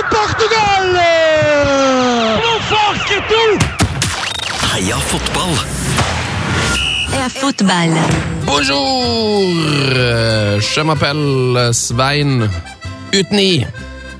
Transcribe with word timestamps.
t'aime, 0.00 0.08
Portugal 0.08 0.86
Heia 4.72 4.96
fotball! 4.96 5.54
Heia 7.10 7.28
fotball. 7.28 7.94
Bonjour! 8.46 9.52
Je 10.60 10.82
m'appelle 10.82 11.74
Svein 11.74 12.48
uten 13.12 13.38
i. 13.38 13.66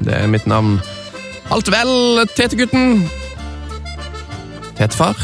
Det 0.01 0.15
er 0.15 0.27
mitt 0.29 0.47
navn. 0.47 0.81
Alt 1.51 1.71
vel, 1.73 2.27
Tete-gutten? 2.37 3.09
Tetefar? 4.77 5.17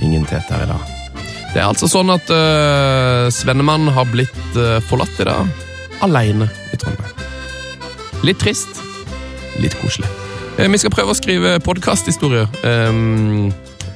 Ingen 0.00 0.24
Tete 0.24 0.54
her 0.54 0.64
i 0.64 0.70
dag. 0.70 0.88
Det 1.52 1.60
er 1.60 1.68
altså 1.68 1.90
sånn 1.90 2.10
at 2.14 2.30
uh, 2.32 3.28
Svennemann 3.30 3.90
har 3.94 4.08
blitt 4.10 4.56
uh, 4.58 4.80
forlatt 4.88 5.20
i 5.22 5.28
dag. 5.28 5.68
Aleine 6.04 6.48
i 6.72 6.80
Trondheim. 6.80 7.23
Litt 8.24 8.40
trist. 8.40 8.80
Litt 9.60 9.74
koselig. 9.82 10.08
Eh, 10.56 10.68
vi 10.70 10.78
skal 10.80 10.92
prøve 10.94 11.12
å 11.12 11.18
skrive 11.18 11.58
podkasthistorier 11.64 12.48
um, 12.64 13.50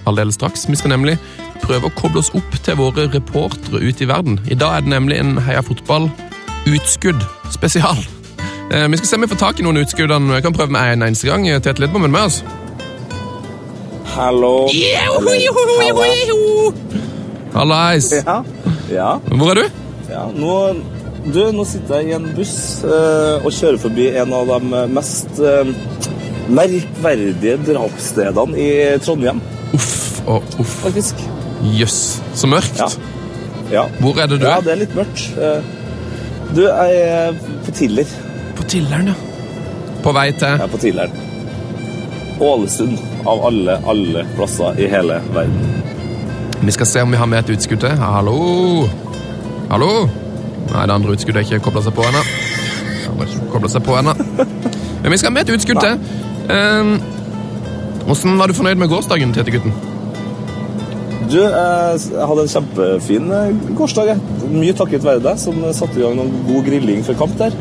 aldeles 0.08 0.36
straks. 0.36 0.66
Vi 0.69 0.77
skal 0.77 0.92
nemlig 0.92 1.16
prøve 1.62 1.89
å 1.89 1.94
koble 1.97 2.20
oss 2.20 2.28
opp 2.36 2.58
til 2.64 2.77
våre 2.77 3.06
reportere 3.12 3.80
ute 3.80 4.05
i 4.05 4.11
verden. 4.11 4.36
I 4.50 4.58
dag 4.58 4.77
er 4.77 4.84
det 4.84 4.92
nemlig 4.92 5.20
en 5.22 5.39
Heia 5.47 5.62
Fotball-utskudd 5.64 7.25
spesial. 7.55 8.05
Uh, 8.69 8.84
vi 8.92 9.00
skal 9.00 9.08
se 9.08 9.17
om 9.17 9.25
vi 9.25 9.30
får 9.33 9.41
tak 9.41 9.62
i 9.62 9.67
noen 9.67 9.80
utskuddene. 9.80 10.36
Jeg 10.36 10.45
kan 10.45 10.56
prøve 10.56 10.77
med 10.77 10.98
en 10.98 11.08
eneste 11.08 11.30
gang. 11.30 11.48
Tete 11.64 11.80
Lidbom 11.80 12.05
er 12.05 12.12
med 12.12 12.28
oss. 12.28 12.42
Hallo. 14.12 14.69
Hallais! 17.55 18.12
Ja. 18.12 18.42
ja. 18.92 19.11
Hvor 19.33 19.55
er 19.55 19.62
du? 19.62 19.83
ja. 20.12 20.24
Nå, 20.36 20.52
du, 21.34 21.40
nå 21.52 21.64
sitter 21.68 22.00
jeg 22.02 22.10
i 22.10 22.16
en 22.16 22.28
buss 22.36 22.54
eh, 22.86 23.44
og 23.44 23.52
kjører 23.54 23.78
forbi 23.82 24.08
en 24.20 24.32
av 24.36 24.48
de 24.54 24.82
mest 24.94 25.40
eh, 25.42 25.70
merkverdige 26.48 27.58
drapsstedene 27.66 28.56
i 28.58 28.68
Trondheim, 29.04 29.40
Uff 29.76 30.22
og 30.28 30.44
uff. 30.62 30.78
faktisk. 30.84 31.20
Jøss, 31.74 31.98
så 32.38 32.46
mørkt. 32.48 32.78
Ja. 32.80 32.88
Ja. 33.72 33.82
Hvor 34.00 34.16
er 34.22 34.28
det 34.30 34.38
du 34.40 34.46
ja, 34.46 34.56
er? 34.58 34.64
det 34.64 34.72
er 34.76 34.80
litt 34.84 34.94
mørkt. 34.96 35.26
Eh, 35.36 35.74
Du, 36.56 36.62
jeg 36.64 37.00
er 37.04 37.34
på 37.66 37.72
Tiller. 37.76 38.12
På 38.56 38.64
Tilleren, 38.64 39.10
ja. 39.10 39.16
På 40.00 40.14
vei 40.16 40.30
til 40.32 40.48
Jeg 40.54 40.62
er 40.64 40.70
på 40.72 40.78
Tilleren. 40.80 41.18
Ålesund, 42.40 42.94
av 43.28 43.42
alle, 43.50 43.74
alle 43.90 44.22
plasser 44.38 44.78
i 44.80 44.86
hele 44.88 45.18
verden. 45.34 45.74
Vi 46.62 46.72
skal 46.72 46.88
se 46.88 47.02
om 47.04 47.12
vi 47.12 47.18
har 47.20 47.28
med 47.28 47.42
et 47.44 47.52
utskudd 47.58 47.82
til. 47.84 47.98
Hallo? 48.00 48.86
Hallo? 49.68 49.90
Nei, 50.69 50.87
det 50.87 50.95
andre 50.95 51.14
utskuddet 51.17 51.42
er 51.42 51.47
ikke 51.47 51.64
kobla 51.69 51.83
seg 51.87 51.95
på 51.97 52.06
ennå. 52.09 52.25
Koblet 53.53 53.73
seg 53.73 53.84
på 53.87 53.97
ennå. 53.98 54.14
Men 55.03 55.14
vi 55.14 55.20
skal 55.20 55.33
med 55.34 55.47
et 55.47 55.55
utskudd 55.56 55.81
til. 55.84 56.01
Um, 56.48 56.98
Åssen 58.09 58.39
var 58.41 58.48
du 58.48 58.56
fornøyd 58.56 58.81
med 58.81 58.89
gårsdagen, 58.89 59.34
Tete-gutten? 59.36 59.75
Du, 61.29 61.42
eh, 61.45 61.97
jeg 62.01 62.27
hadde 62.31 62.45
en 62.47 62.53
kjempefin 62.55 63.33
eh, 63.36 63.58
gårsdag. 63.77 64.14
Mye 64.48 64.77
takket 64.77 65.05
være 65.05 65.20
deg, 65.27 65.41
som 65.42 65.58
satte 65.77 66.01
i 66.01 66.05
gang 66.07 66.17
noen 66.17 66.30
god 66.47 66.64
grilling 66.70 67.02
før 67.05 67.18
kamp 67.20 67.35
der. 67.41 67.57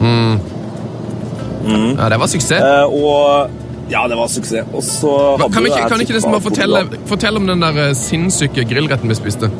Ja, 1.68 2.08
det 2.14 2.20
var 2.22 2.32
suksess. 2.32 2.64
Eh, 2.64 2.86
og 2.96 3.92
ja, 3.92 4.06
det 4.08 4.18
var 4.20 4.32
suksess. 4.32 4.72
Og 4.72 4.84
så 4.84 5.12
hadde 5.36 5.52
kan 5.54 5.64
du 5.64 5.72
ikke, 5.72 5.90
kan 5.92 6.04
ikke 6.06 6.16
nesten 6.16 6.36
bare 6.36 6.46
fortelle, 6.48 6.84
fortelle 7.12 7.42
om 7.44 7.48
den 7.50 7.64
der 7.64 7.82
eh, 7.90 7.94
sinnssyke 7.98 8.64
grillretten 8.70 9.12
vi 9.12 9.20
spiste? 9.20 9.52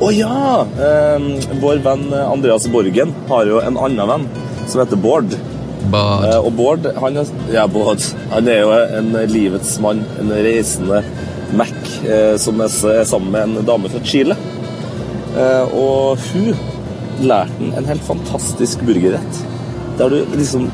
Å 0.00 0.08
ja! 0.16 0.66
Eh, 0.80 1.24
vår 1.60 1.82
venn 1.84 2.06
Andreas 2.16 2.64
Borgen 2.72 3.10
har 3.28 3.48
jo 3.48 3.58
en 3.60 3.76
annen 3.76 4.08
venn 4.08 4.22
som 4.64 4.80
heter 4.80 4.96
Bård. 4.96 5.34
Bård. 5.92 6.24
Eh, 6.24 6.38
og 6.38 6.54
Bård 6.56 6.86
han 7.02 7.18
er, 7.20 7.32
ja, 7.52 7.66
Bård, 7.68 8.00
han 8.30 8.48
er 8.48 8.62
jo 8.62 8.70
en 8.96 9.10
livets 9.28 9.74
mann, 9.84 10.00
en 10.22 10.32
reisende 10.32 11.02
Mac, 11.52 11.76
eh, 12.08 12.32
som 12.40 12.62
er, 12.64 12.72
er 12.94 13.04
sammen 13.08 13.34
med 13.34 13.60
en 13.60 13.68
dame 13.68 13.90
fra 13.92 14.00
Chile. 14.06 14.38
Eh, 15.36 15.76
og 15.76 16.16
hun 16.30 16.54
lærte 17.20 17.58
han 17.58 17.76
en 17.76 17.90
helt 17.92 18.06
fantastisk 18.06 18.80
burgerrett. 18.88 19.42
Der 20.00 20.16
du 20.16 20.22
liksom 20.32 20.70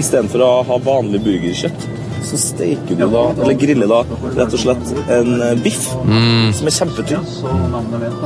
Istedenfor 0.00 0.40
å 0.40 0.52
ha 0.64 0.76
vanlig 0.80 1.18
burgerkjøtt, 1.20 1.82
så 2.26 2.38
steker 2.40 2.98
du 2.98 3.06
da, 3.06 3.24
eller 3.34 3.58
griller 3.58 3.90
da, 3.90 4.02
rett 4.38 4.56
og 4.56 4.62
slett 4.62 4.92
en 5.12 5.32
biff 5.62 5.72
biff 5.72 6.56
som 6.56 6.68
er 6.68 6.74
kjempetynn. 6.76 7.24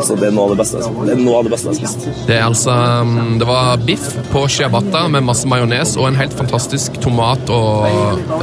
Så 0.05 0.17
det 0.19 0.29
er 0.29 0.35
noe 0.35 0.47
av 0.47 0.55
det 0.55 0.59
beste, 0.61 0.83
det 1.07 1.15
er 1.15 1.21
noe 1.21 1.39
av 1.39 1.47
det 1.47 1.53
beste 1.55 1.71
jeg 1.71 1.75
har 1.75 1.93
spist. 1.93 2.27
Det 2.29 2.37
er 2.37 2.45
altså 2.47 2.77
um, 3.03 3.39
Det 3.41 3.49
var 3.49 3.85
biff 3.87 4.07
på 4.33 4.45
ciabatta 4.53 5.07
med 5.13 5.27
masse 5.27 5.49
majones 5.51 5.97
og 6.01 6.11
en 6.11 6.21
helt 6.21 6.37
fantastisk 6.37 7.01
tomat- 7.03 7.51
og 7.53 7.87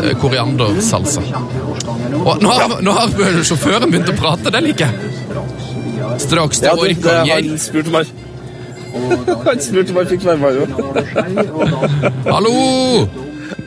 eh, 0.03 0.13
koriandersalsa. 0.21 1.23
Og 2.23 2.43
nå 2.43 2.53
har, 2.53 2.77
nå 2.83 2.95
har 2.95 3.13
sjåføren 3.43 3.91
begynt 3.91 4.13
å 4.13 4.17
prate, 4.17 4.53
det 4.53 4.63
liker 4.63 4.89
jeg. 4.89 4.95
Straks 6.23 6.61
det, 6.61 6.73
orkan 6.77 7.29
han 7.29 7.57
spurte 7.61 7.93
meg 7.93 8.11
Han 9.47 9.61
spurte 9.63 9.89
om 9.89 9.97
jeg 10.03 10.09
fikk 10.11 10.27
være 10.27 10.37
med. 10.43 10.53
Hallo! 12.29 13.22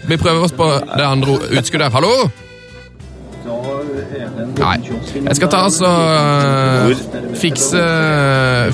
Vi 0.08 0.16
prøver 0.16 0.44
oss 0.44 0.52
på 0.52 0.66
det 0.96 1.04
andre 1.04 1.38
utskuddet. 1.58 1.86
her. 1.86 1.90
Hallo? 1.90 2.30
Nei. 4.56 4.76
Jeg 5.14 5.36
skal 5.36 5.50
ta 5.50 5.62
altså 5.66 5.86
uh, 5.86 7.34
fikse, 7.36 7.82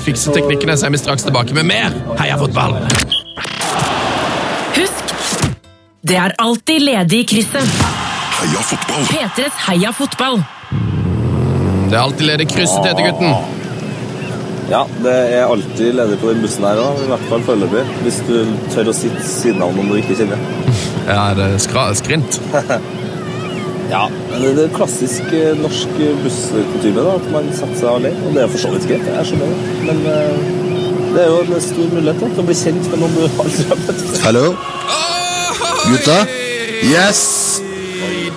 fikse 0.05 0.33
teknikkene, 0.33 0.77
så 0.77 0.87
er 0.87 0.93
vi 0.95 1.01
straks 1.01 1.25
tilbake 1.27 1.53
med 1.57 1.67
mer 1.69 1.93
Heia 2.19 2.37
fotball! 2.39 2.77
Husk, 4.77 5.13
det 6.07 6.17
er 6.17 6.35
alltid 6.39 6.85
ledig 6.87 7.23
i 7.23 7.27
krysset. 7.35 7.75
Heia 8.39 8.63
fotball! 8.69 9.09
P3s 9.11 9.59
Heia 9.67 9.91
fotball. 9.97 10.39
Det 11.89 11.99
er 11.99 12.01
alltid 12.01 12.25
ledig 12.31 12.49
krysset, 12.53 12.87
heter 12.87 13.11
gutten. 13.11 13.62
Ja, 14.71 14.85
det 15.03 15.13
er 15.35 15.45
alltid 15.45 15.93
ledig 15.97 16.17
på 16.21 16.31
den 16.31 16.41
bussen 16.43 16.63
her 16.65 16.79
òg, 16.81 17.01
i 17.03 17.09
hvert 17.11 17.25
fall 17.29 17.43
foreløpig. 17.45 17.83
Hvis 18.05 18.19
du 18.27 18.35
tør 18.73 18.91
å 18.91 18.95
sitte 18.95 19.23
siden 19.27 19.61
av 19.65 19.73
noen 19.75 19.91
du 19.91 19.99
ikke 20.01 20.19
kjenner. 20.23 20.39
Ja, 21.03 21.33
det 21.35 21.43
er 21.51 21.57
skra, 21.59 21.89
skrint. 21.99 22.39
Ja, 23.93 24.07
Det 24.31 24.51
er 24.63 24.69
klassisk 24.73 25.27
eh, 25.35 25.51
norsk 25.59 25.91
busskutyme, 26.23 27.03
at 27.11 27.25
man 27.33 27.49
setter 27.53 27.75
seg 27.77 27.89
alene. 27.91 28.23
Og 28.25 28.33
det 28.33 28.41
er 28.45 28.49
for 28.49 28.63
så 28.63 28.71
vidt 28.73 28.87
greit, 28.89 29.03
jeg 29.05 29.27
skjønner 29.29 29.51
det. 29.51 29.57
Men 29.85 29.99
eh, 30.09 30.37
det 31.13 31.21
er 31.25 31.29
jo 31.29 31.43
en 31.43 31.61
stor 31.61 31.91
mulighet 31.91 32.23
da, 32.23 32.29
til 32.31 32.41
å 32.41 32.47
bli 32.47 32.57
kjent 32.57 32.89
med 32.89 33.03
noen 33.03 33.13
du 33.19 33.21
aldri 33.43 33.67
har 33.69 33.83
møtt. 33.83 34.01
Hallo? 34.23 34.45
Gutta? 35.83 36.17
Yes! 36.87 37.21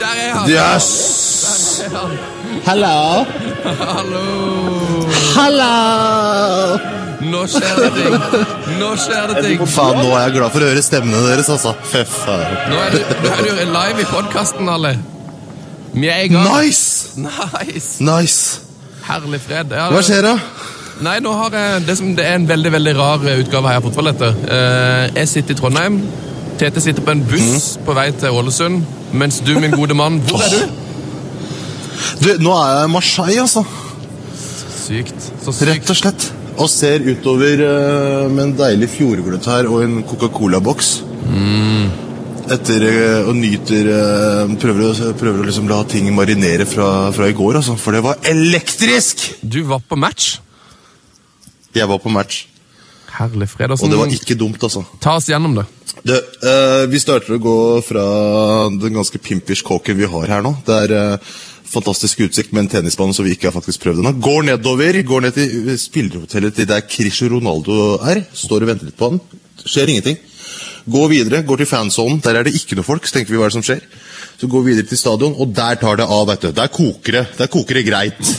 Der 0.02 0.20
er 0.26 0.30
han! 0.36 0.50
Yes! 0.50 0.90
Hallo? 2.66 2.96
Hallo! 5.36 5.66
Hallo! 5.66 6.92
Nå 7.26 7.40
skjer 7.50 7.78
det 7.80 7.88
ting. 7.96 8.14
Nå 8.80 8.88
skjer 9.00 9.30
det 9.32 9.42
ting. 9.44 9.62
Faen, 9.72 9.96
nå 9.98 10.10
er 10.14 10.26
jeg 10.28 10.34
glad 10.36 10.52
for 10.54 10.62
å 10.64 10.68
høre 10.70 10.82
stemmene 10.84 11.22
deres, 11.26 11.48
altså. 11.52 11.72
Fy 11.90 12.02
faen. 12.08 12.56
Nå 12.70 12.76
er 12.84 12.94
du, 12.94 12.98
nå 13.24 13.30
er 13.32 13.42
du 13.46 13.62
live 13.72 14.04
i 14.04 14.08
podkasten, 14.10 14.68
alle. 14.70 14.92
Vi 15.96 16.10
er 16.12 16.26
i 16.26 16.30
gang. 16.32 16.46
Nice! 16.52 17.16
Nice. 17.20 17.96
Nice. 18.04 18.60
Herlig 19.06 19.40
fred. 19.46 19.72
Ja, 19.72 19.88
Hva 19.94 20.02
skjer 20.04 20.22
da? 20.28 20.34
Nei, 21.06 21.16
nå 21.24 21.32
har 21.36 21.56
jeg 21.56 21.82
det, 21.88 21.96
som, 21.98 22.12
det 22.16 22.24
er 22.24 22.38
en 22.38 22.46
veldig 22.48 22.72
veldig 22.76 22.94
rar 22.98 23.24
utgave 23.36 23.72
her. 23.74 23.82
Fotball, 23.84 24.12
dette. 24.12 24.30
Eh, 24.52 25.02
jeg 25.22 25.32
sitter 25.32 25.56
i 25.56 25.58
Trondheim. 25.60 25.98
Tete 26.60 26.80
sitter 26.84 27.04
på 27.04 27.12
en 27.16 27.24
buss 27.28 27.74
Mm. 27.76 27.82
på 27.88 27.96
vei 27.96 28.06
til 28.16 28.32
Ålesund. 28.38 28.84
Mens 29.12 29.40
du, 29.44 29.54
min 29.60 29.74
gode 29.76 29.94
mann, 29.96 30.20
hvor 30.28 30.40
er 30.44 30.52
du? 30.52 30.62
Du, 32.22 32.30
nå 32.44 32.52
er 32.60 32.70
jeg 32.78 32.88
i 32.88 32.92
Marseille, 32.92 33.40
altså. 33.44 33.64
Sykt. 34.86 35.30
Så 35.42 35.54
Rett 35.66 35.90
og 35.90 35.98
slett. 35.98 36.28
Og 36.56 36.70
ser 36.72 37.04
utover 37.04 37.60
uh, 37.66 38.32
med 38.32 38.42
en 38.44 38.56
deilig 38.56 38.88
fjordgløtt 38.94 39.48
her 39.50 39.68
og 39.68 39.82
en 39.84 40.00
Coca-Cola-boks. 40.06 40.92
Etter 42.54 42.84
uh, 42.86 43.28
og 43.28 43.34
nyter 43.34 43.88
uh, 43.90 44.52
Prøver 44.62 44.84
å, 44.86 45.12
prøver 45.18 45.42
å 45.42 45.46
liksom 45.48 45.66
la 45.70 45.80
ting 45.90 46.06
marinere 46.14 46.68
fra, 46.70 47.10
fra 47.16 47.26
i 47.26 47.34
går, 47.36 47.58
altså. 47.60 47.74
For 47.80 47.96
det 47.96 48.04
var 48.06 48.20
elektrisk! 48.30 49.26
Du 49.42 49.64
var 49.66 49.82
på 49.82 49.98
match. 49.98 50.36
Jeg 51.76 51.90
var 51.90 51.98
på 52.00 52.12
match, 52.12 52.46
Herlig 53.16 53.50
fred. 53.50 53.72
og 53.74 53.90
det 53.90 53.98
var 53.98 54.12
ikke 54.12 54.36
dumt, 54.38 54.62
altså. 54.62 54.84
Ta 55.02 55.16
oss 55.18 55.26
gjennom 55.28 55.58
det. 55.58 55.66
Det, 56.06 56.16
eh, 56.44 56.84
vi 56.92 57.00
starter 57.00 57.36
å 57.36 57.42
gå 57.42 57.58
fra 57.84 58.04
den 58.70 58.96
ganske 58.96 59.18
pimpish 59.20 59.64
kåken 59.66 59.96
vi 59.98 60.08
har 60.12 60.32
her 60.36 60.44
nå. 60.44 60.52
Det 60.66 60.78
er 60.86 61.18
fantastisk 61.70 62.22
utsikt 62.26 62.54
med 62.54 62.64
en 62.64 62.70
tennisbane 62.76 63.14
som 63.16 63.26
vi 63.26 63.34
ikke 63.36 63.50
har 63.50 63.56
faktisk 63.56 63.82
prøvd 63.84 64.02
ennå. 64.02 64.14
Går 64.22 64.48
nedover, 64.50 65.00
går 65.06 65.26
ned 65.26 65.36
til 65.36 65.74
spillerhotellet 65.80 66.56
til 66.56 66.70
der 66.70 66.86
Cristiano 66.88 67.36
Ronaldo 67.36 67.98
er. 68.06 68.24
Står 68.32 68.64
og 68.64 68.72
venter 68.72 68.90
litt 68.90 68.98
på 68.98 69.10
han. 69.10 69.20
Skjer 69.66 69.92
ingenting. 69.92 70.18
Gå 70.86 71.06
videre, 71.10 71.42
går 71.42 71.64
til 71.64 71.66
fansonen. 71.66 72.20
Der 72.22 72.38
er 72.38 72.46
det 72.46 72.54
ikke 72.54 72.76
noe 72.78 72.86
folk. 72.86 73.06
Så 73.06 73.16
tenker 73.16 73.34
vi 73.34 73.40
hva 73.40 73.48
er 73.48 73.54
det 73.54 73.58
som 73.58 73.66
skjer. 73.66 73.82
Så 74.36 74.46
går 74.52 74.62
vi 74.62 74.74
videre 74.74 74.86
til 74.86 75.00
stadion, 75.00 75.32
og 75.40 75.50
der 75.56 75.78
tar 75.80 75.96
det 75.98 76.06
av. 76.06 76.26
vet 76.28 76.44
du. 76.44 76.50
Der 76.54 76.70
koker 76.70 77.16
det. 77.16 77.24
Der 77.38 77.50
koker 77.50 77.78
det 77.78 77.86
greit. 77.88 78.32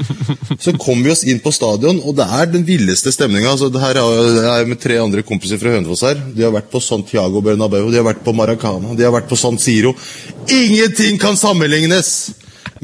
Så 0.64 0.74
kommer 0.76 1.06
vi 1.06 1.12
oss 1.14 1.24
inn 1.24 1.40
på 1.40 1.52
stadion, 1.54 2.02
og 2.04 2.16
det 2.18 2.26
er 2.26 2.50
den 2.50 2.66
villeste 2.66 3.12
stemninga. 3.14 3.54
Altså, 3.54 3.70
det 3.72 3.80
her 3.80 4.00
er 4.02 4.18
jeg 4.34 4.64
er 4.64 4.68
med 4.68 4.82
tre 4.82 4.98
andre 5.00 5.24
kompiser 5.24 5.60
fra 5.62 5.72
Hønefoss 5.76 6.04
her. 6.04 6.20
De 6.34 6.44
har 6.44 6.52
vært 6.52 6.72
på 6.74 6.82
Santiago 6.82 7.40
Bernabeu, 7.44 7.86
de 7.88 8.02
har 8.02 8.08
vært 8.10 8.24
på 8.26 8.34
Maracana, 8.36 8.92
de 8.98 9.06
har 9.06 9.14
vært 9.14 9.30
på 9.30 9.38
San 9.40 9.56
Siro. 9.62 9.94
Ingenting 10.52 11.16
kan 11.22 11.38
sammenlignes 11.40 12.34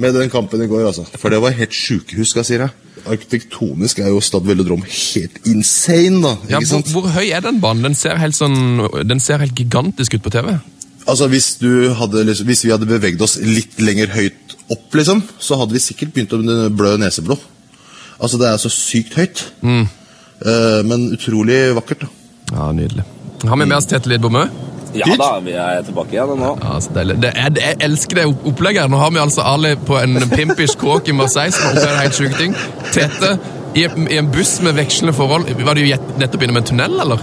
med 0.01 0.17
den 0.17 0.31
kampen 0.33 0.63
i 0.65 0.69
går, 0.71 0.87
altså. 0.91 1.05
For 1.21 1.33
det 1.33 1.41
var 1.43 1.57
helt 1.57 1.77
sjukehus, 1.77 2.33
skal 2.33 2.43
jeg 2.43 2.49
si 2.49 2.59
deg. 2.61 2.87
Arkitektonisk 3.11 4.01
er 4.03 4.11
jo 4.13 4.21
Stad 4.25 4.47
Velodrom 4.49 4.83
helt 4.85 5.39
insane, 5.49 6.21
da. 6.25 6.35
Ja, 6.53 6.61
hvor, 6.65 6.85
hvor 6.95 7.09
høy 7.15 7.31
er 7.31 7.45
den 7.45 7.61
banen? 7.63 7.91
Den 7.91 7.99
ser 7.99 8.21
helt 8.21 8.37
sånn, 8.37 8.87
den 9.09 9.23
ser 9.23 9.43
helt 9.45 9.57
gigantisk 9.57 10.19
ut 10.19 10.25
på 10.27 10.33
TV. 10.35 10.53
Altså, 11.09 11.31
hvis, 11.33 11.55
du 11.61 11.91
hadde, 11.97 12.25
hvis 12.47 12.65
vi 12.67 12.73
hadde 12.75 12.89
beveget 12.89 13.23
oss 13.25 13.39
litt 13.43 13.81
lenger 13.83 14.13
høyt 14.15 14.57
opp, 14.71 14.89
liksom, 14.95 15.25
så 15.43 15.59
hadde 15.61 15.77
vi 15.77 15.83
sikkert 15.83 16.15
begynt 16.15 16.37
å 16.37 16.43
blø 16.73 16.95
neseblod. 17.01 17.41
Altså, 18.21 18.41
det 18.41 18.51
er 18.51 18.61
så 18.61 18.73
sykt 18.73 19.17
høyt. 19.19 19.47
Eh, 20.41 20.81
men 20.87 21.11
utrolig 21.17 21.63
vakkert, 21.77 22.05
da. 22.07 22.13
Ja, 22.53 22.73
nydelig. 22.77 23.07
Har 23.45 23.57
vi 23.57 23.65
med 23.65 23.77
oss 23.79 23.89
Tete 23.89 24.13
Lidbom 24.13 24.37
Ja 24.97 25.07
da, 25.19 25.31
vi 25.45 25.55
er 25.55 25.85
tilbake 25.87 26.17
igjen 26.17 26.35
nå. 26.41 26.55
Ja, 26.59 26.75
altså. 26.77 26.95
Det 26.97 27.19
det, 27.23 27.33
jeg 27.37 27.79
elsker 27.87 28.23
det 28.23 28.27
opplegget. 28.51 28.91
Nå 28.91 28.99
har 29.01 29.13
vi 29.15 29.23
altså 29.23 29.45
Ali 29.47 29.77
på 29.77 29.99
en 30.01 30.19
pimpish 30.33 30.79
kåk 30.81 31.13
i 31.13 31.17
Marseille 31.17 31.55
som 31.55 31.69
har 31.69 31.79
opplevd 31.79 32.01
helt 32.03 32.19
sjuke 32.19 32.41
ting. 32.41 32.57
Tete 32.91 33.37
i, 33.79 33.87
i 33.87 34.19
en 34.19 34.31
buss 34.35 34.57
med 34.65 34.75
vekslende 34.79 35.15
forhold. 35.15 35.47
Var 35.65 35.79
du 35.79 35.85
nettopp 36.19 36.43
innom 36.43 36.59
en 36.59 36.69
tunnel, 36.73 36.99
eller? 37.05 37.23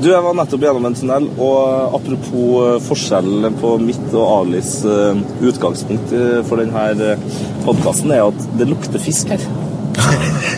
Du, 0.00 0.08
Jeg 0.08 0.24
var 0.24 0.32
nettopp 0.32 0.62
gjennom 0.64 0.86
en 0.88 0.94
tunnel, 0.96 1.26
og 1.36 1.96
apropos 1.98 2.52
eh, 2.64 2.76
forskjellen 2.86 3.58
på 3.60 3.74
mitt 3.84 4.14
og 4.14 4.22
Alis 4.38 4.78
eh, 4.88 5.18
utgangspunkt 5.44 6.14
eh, 6.16 6.38
for 6.48 6.62
denne 6.62 7.18
podkasten, 7.66 8.14
er 8.16 8.24
at 8.30 8.46
det 8.56 8.70
lukter 8.70 9.02
fisk 9.02 9.34
her. 9.34 9.44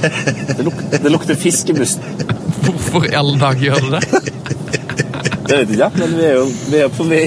Det, 0.02 0.64
luk 0.66 0.78
det 0.90 1.10
lukter 1.10 1.36
fisk 1.38 1.70
i 1.72 1.74
bussen. 1.76 2.02
Hvorfor 2.66 3.06
i 3.08 3.14
alle 3.16 3.36
dager 3.40 3.62
gjør 3.70 3.84
det 3.86 4.00
det? 4.02 5.01
Det 5.52 5.58
vet 5.60 5.72
ikke 5.74 5.84
jeg, 5.84 6.00
men 6.00 6.12
vi 6.16 6.22
er 6.24 6.38
jo 6.38 6.44
vi 6.72 6.78
er 6.80 6.92
på 6.96 7.04
vei 7.04 7.26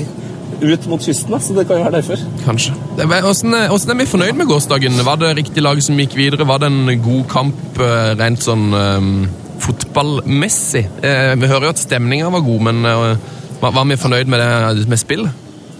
ut 0.63 0.86
mot 0.89 1.04
kysten, 1.04 1.36
så 1.42 1.54
det 1.54 1.68
kan 1.69 1.77
jo 1.77 1.86
være 1.86 2.00
derfor. 2.00 2.22
Kanskje. 2.42 2.74
Hvordan 2.98 3.54
er, 3.54 3.68
hvordan 3.69 3.94
er 3.94 4.00
vi 4.00 4.07
fornøyd 4.10 4.39
med 4.39 4.50
gårsdagen? 4.50 4.98
Var 5.06 5.19
det 5.22 5.31
riktig 5.38 5.62
lag 5.62 5.81
som 5.83 6.00
gikk 6.01 6.16
videre? 6.18 6.48
Var 6.48 6.63
det 6.63 6.72
en 6.72 7.04
god 7.06 7.24
kamp 7.30 7.81
eh, 7.86 8.13
rent 8.18 8.42
sånn 8.42 8.74
um, 8.74 9.12
fotballmessig? 9.62 10.88
Eh, 11.06 11.36
vi 11.38 11.51
hører 11.51 11.68
jo 11.68 11.74
at 11.75 11.83
stemninga 11.83 12.33
var 12.33 12.45
god, 12.48 12.66
men 12.72 12.81
uh, 12.88 13.36
var, 13.62 13.75
var 13.77 13.89
vi 13.92 14.01
fornøyd 14.07 14.31
med, 14.31 14.42
det, 14.42 14.89
med 14.89 15.01
spill? 15.01 15.27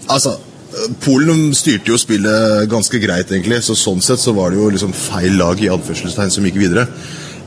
Altså, 0.06 0.36
eh, 0.70 0.88
Polen 1.02 1.48
styrte 1.56 1.90
jo 1.90 1.98
spillet 1.98 2.68
ganske 2.70 3.00
greit, 3.02 3.32
egentlig. 3.32 3.64
Så 3.66 3.74
sånn 3.80 4.04
sett 4.04 4.22
så 4.22 4.36
var 4.38 4.54
det 4.54 4.62
jo 4.62 4.70
liksom 4.70 4.94
feil 4.94 5.34
lag 5.40 5.58
i 5.58 5.72
anførselstegn 5.74 6.36
som 6.36 6.46
gikk 6.46 6.62
videre. 6.62 6.86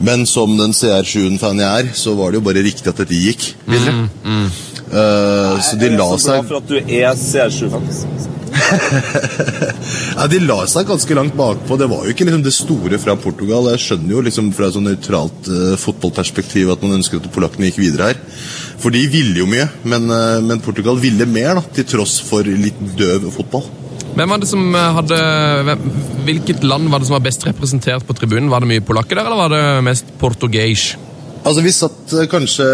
Men 0.00 0.26
som 0.28 0.52
den 0.56 0.76
CR7-fan 0.76 1.60
jeg 1.60 1.86
er, 1.86 1.94
så 1.96 2.12
var 2.16 2.32
det 2.32 2.40
jo 2.40 2.44
bare 2.50 2.64
riktig 2.64 2.88
at 2.88 3.00
dette 3.00 3.16
gikk 3.16 3.54
videre. 3.68 4.10
Eh, 4.90 5.60
så 5.62 5.76
de 5.78 5.86
Jeg 5.86 5.94
er 5.94 5.98
så 5.98 6.02
glad 6.02 6.22
seg 6.24 6.46
for 6.48 6.58
at 6.58 6.68
du 6.70 6.76
er 6.82 7.14
CR7-fan. 7.14 7.84
Ja, 10.16 10.26
De 10.28 10.40
la 10.42 10.56
seg 10.68 10.88
ganske 10.88 11.16
langt 11.16 11.36
bakpå. 11.38 11.76
Det 11.78 11.88
var 11.90 12.04
jo 12.04 12.14
ikke 12.14 12.26
liksom 12.26 12.42
det 12.44 12.54
store 12.54 12.98
fra 13.02 13.14
Portugal. 13.20 13.70
Jeg 13.74 13.84
skjønner 13.84 14.16
jo 14.16 14.24
liksom 14.26 14.50
fra 14.56 14.68
et 14.68 14.76
sånn 14.76 14.88
nøytralt 14.88 15.50
uh, 15.50 15.76
fotballperspektiv 15.80 16.72
at 16.74 16.82
man 16.84 16.98
ønsker 16.98 17.20
at 17.20 17.30
polakkene 17.34 17.70
gikk 17.70 17.78
videre 17.84 18.10
her. 18.10 18.20
For 18.82 18.92
de 18.94 19.04
ville 19.12 19.38
jo 19.38 19.46
mye, 19.50 19.68
men, 19.88 20.10
uh, 20.10 20.40
men 20.44 20.62
Portugal 20.64 20.98
ville 21.00 21.28
mer, 21.30 21.60
da, 21.60 21.64
til 21.78 21.86
tross 21.94 22.18
for 22.26 22.46
litt 22.46 22.80
døv 22.98 23.30
fotball. 23.36 23.68
Hvem 24.10 24.32
var 24.34 24.40
det 24.42 24.48
som 24.50 24.74
hadde, 24.74 25.16
hvilket 26.26 26.64
land 26.66 26.90
var 26.90 26.98
det 26.98 27.06
som 27.06 27.14
var 27.14 27.22
best 27.22 27.46
representert 27.46 28.02
på 28.08 28.16
tribunen? 28.18 28.50
Var 28.50 28.64
det 28.64 28.70
mye 28.72 28.84
polakker 28.84 29.14
der, 29.20 29.28
eller 29.30 29.38
var 29.44 29.54
det 29.54 29.84
mest 29.86 30.10
portugais? 30.18 30.90
Altså, 31.40 31.62
Vi 31.64 31.72
satt 31.72 32.12
eh, 32.16 32.26
kanskje 32.30 32.66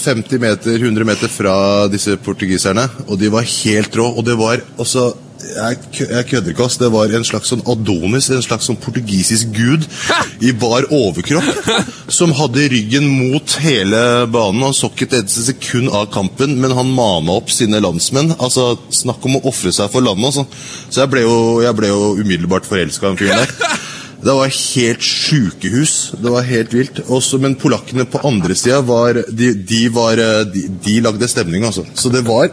50 0.00 0.40
meter, 0.40 0.78
100 0.78 1.04
meter 1.08 1.32
fra 1.32 1.56
disse 1.92 2.16
portugiserne, 2.24 2.86
og 3.08 3.18
de 3.20 3.28
var 3.32 3.48
helt 3.48 3.98
rå. 4.00 4.08
Og 4.16 4.24
det 4.26 4.38
var 4.40 4.64
også 4.80 5.12
jeg, 5.42 5.78
jeg 5.98 6.26
kødder 6.30 6.52
ikke, 6.52 6.64
ass. 6.64 6.78
Det 6.78 6.88
var 6.92 7.12
en 7.12 7.26
slags 7.26 7.50
sånn 7.50 7.64
Adonis, 7.68 8.28
en 8.30 8.44
slags 8.44 8.68
sånn 8.68 8.78
portugisisk 8.80 9.50
gud 9.54 9.86
i 10.44 10.52
bar 10.56 10.86
overkropp, 10.94 11.68
som 12.12 12.34
hadde 12.38 12.68
ryggen 12.72 13.08
mot 13.10 13.56
hele 13.64 14.02
banen. 14.32 14.62
Han 14.68 14.76
så 14.76 14.90
ikke 14.92 15.08
et 15.10 15.18
eneste 15.22 15.46
sekund 15.50 15.92
av 15.92 16.08
kampen, 16.14 16.56
men 16.62 16.74
han 16.78 16.94
mana 16.94 17.38
opp 17.40 17.52
sine 17.52 17.82
landsmenn. 17.82 18.36
Altså, 18.38 18.72
Snakk 19.02 19.24
om 19.26 19.40
å 19.40 19.44
ofre 19.50 19.72
seg 19.74 19.90
for 19.92 20.04
landet. 20.04 20.30
Altså. 20.30 20.46
Så 20.88 21.02
jeg 21.02 21.12
ble 21.12 21.24
jo, 21.24 21.36
jeg 21.64 21.76
ble 21.78 21.90
jo 21.90 22.12
umiddelbart 22.20 22.68
forelska 22.68 23.08
i 23.08 23.10
den 23.10 23.22
fyren 23.24 23.42
der. 23.42 23.80
Det 24.22 24.34
var 24.38 24.52
helt 24.54 25.02
sjukehus. 25.02 25.94
Det 26.14 26.30
var 26.30 26.46
helt 26.46 26.74
vilt. 26.74 27.00
Også, 27.10 27.40
men 27.42 27.56
polakkene 27.58 28.06
på 28.06 28.20
andre 28.28 28.54
sida 28.58 28.78
var 28.86 29.18
de, 29.28 29.52
de, 29.54 29.82
var 29.94 30.20
de, 30.52 30.66
de 30.84 31.00
lagde 31.02 31.28
stemning, 31.30 31.66
altså. 31.66 31.86
Så 31.94 32.12
det 32.12 32.24
var 32.28 32.50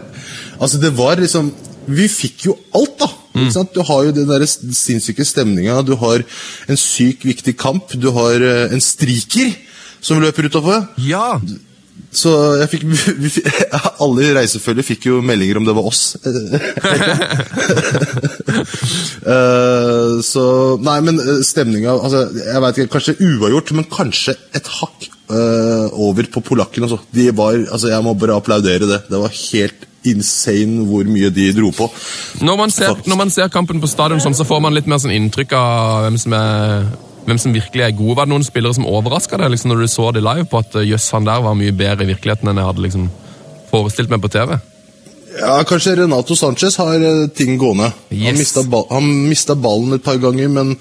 Altså, 0.59 0.75
det 0.81 0.89
var 0.97 1.15
liksom 1.15 1.53
Vi 1.87 2.07
fikk 2.11 2.45
jo 2.49 2.57
alt, 2.75 2.97
da. 2.99 3.07
Sant? 3.53 3.71
Du 3.73 3.81
har 3.85 4.03
jo 4.03 4.11
den 4.13 4.27
der 4.29 4.43
sinnssyke 4.45 5.25
stemninga. 5.25 5.79
Du 5.85 5.95
har 6.01 6.25
en 6.67 6.77
syk 6.77 7.23
viktig 7.25 7.55
kamp. 7.57 7.93
Du 7.95 8.09
har 8.13 8.41
eh, 8.41 8.73
en 8.73 8.83
striker 8.83 9.53
som 10.01 10.21
løper 10.21 10.49
utafor. 10.49 10.85
Ja! 11.01 11.39
Så 12.09 12.31
jeg 12.57 12.69
fikk, 12.71 12.83
Alle 14.03 14.25
i 14.25 14.33
reisefølget 14.37 14.87
fikk 14.87 15.09
jo 15.09 15.19
meldinger 15.25 15.59
om 15.59 15.67
det 15.67 15.75
var 15.77 15.89
oss. 15.89 16.03
uh, 19.27 20.17
så 20.31 20.45
Nei, 20.81 20.97
men 21.05 21.19
eh, 21.21 21.43
stemninga 21.45 21.93
altså, 21.93 22.23
Jeg 22.33 22.63
vet 22.63 22.79
ikke, 22.79 22.93
Kanskje 22.95 23.17
uavgjort, 23.19 23.73
men 23.77 23.89
kanskje 23.91 24.35
et 24.57 24.71
hakk 24.79 25.09
uh, 25.29 25.85
over 25.93 26.25
på 26.33 26.43
polakken. 26.45 26.87
Altså. 26.87 26.99
De 27.13 27.29
var, 27.35 27.59
altså, 27.69 27.91
jeg 27.93 28.05
må 28.05 28.15
bare 28.17 28.39
applaudere 28.39 28.89
det. 28.89 29.03
Det 29.09 29.21
var 29.21 29.35
helt 29.35 29.85
insane 30.07 30.85
hvor 30.87 31.07
mye 31.11 31.29
de 31.33 31.49
dro 31.55 31.71
på. 31.75 31.89
Når 32.41 32.57
man, 32.57 32.71
ser, 32.71 32.95
når 33.05 33.19
man 33.19 33.33
ser 33.33 33.51
kampen 33.53 33.81
på 33.83 33.89
stadion, 33.91 34.21
sånn, 34.23 34.37
så 34.37 34.47
får 34.47 34.63
man 34.63 34.75
litt 34.75 34.87
mer 34.89 35.01
sånn 35.01 35.15
inntrykk 35.15 35.55
av 35.59 36.05
hvem 36.05 36.19
som, 36.21 36.35
er, 36.39 36.87
hvem 37.27 37.39
som 37.41 37.53
virkelig 37.55 37.85
er 37.85 37.95
gode. 37.97 38.17
Var 38.17 38.27
det 38.27 38.33
noen 38.33 38.47
spillere 38.47 38.77
som 38.77 38.87
overraska 38.89 39.39
deg 39.41 39.53
liksom, 39.53 39.73
når 39.73 39.83
du 39.83 39.91
så 39.91 40.09
det 40.15 40.25
live, 40.25 40.47
på 40.49 40.63
at 40.63 40.79
eh, 40.79 40.89
jøss, 40.89 41.11
han 41.15 41.27
der 41.27 41.45
var 41.45 41.57
mye 41.57 41.75
bedre 41.75 42.07
i 42.07 42.13
virkeligheten 42.13 42.49
enn 42.49 42.61
jeg 42.61 42.69
hadde 42.71 42.85
liksom, 42.87 43.07
forestilt 43.71 44.13
meg 44.13 44.23
på 44.23 44.33
TV? 44.33 44.57
Ja, 45.39 45.63
Kanskje 45.63 45.95
Renato 45.95 46.35
Sanchez 46.35 46.75
har 46.81 46.95
eh, 47.05 47.27
ting 47.35 47.57
gående. 47.59 47.91
Yes. 48.09 48.55
Han 48.89 49.09
mista 49.29 49.55
ballen 49.55 49.93
et 49.95 50.03
par 50.03 50.17
ganger, 50.21 50.49
men 50.51 50.73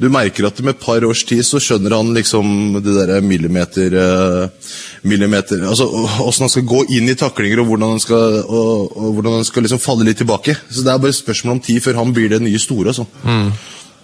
du 0.00 0.08
merker 0.10 0.48
at 0.48 0.60
med 0.64 0.74
et 0.74 0.82
par 0.82 1.04
års 1.04 1.22
tid 1.28 1.42
så 1.46 1.60
skjønner 1.62 1.94
han 1.98 2.14
liksom 2.16 2.80
det 2.80 2.94
derre 2.96 3.20
millimeter, 3.20 3.92
eh, 3.92 4.70
millimeter 5.02 5.66
Altså 5.68 5.86
åssen 6.24 6.46
han 6.46 6.52
skal 6.52 6.66
gå 6.68 6.86
inn 6.96 7.12
i 7.12 7.18
taklinger, 7.18 7.60
og 7.60 7.70
hvordan 7.70 7.96
han 7.96 8.02
skal, 8.02 8.40
og, 8.46 8.96
og 8.96 9.18
hvordan 9.18 9.40
han 9.40 9.48
skal 9.48 9.66
liksom 9.68 9.82
falle 9.82 10.08
litt 10.08 10.22
tilbake. 10.22 10.56
Så 10.70 10.86
Det 10.86 10.94
er 10.94 11.02
bare 11.02 11.12
et 11.14 11.20
spørsmål 11.20 11.58
om 11.58 11.62
tid 11.68 11.84
før 11.84 12.00
han 12.00 12.16
blir 12.16 12.32
det 12.32 12.42
nye 12.42 12.62
store. 12.62 12.94
Altså. 12.94 13.06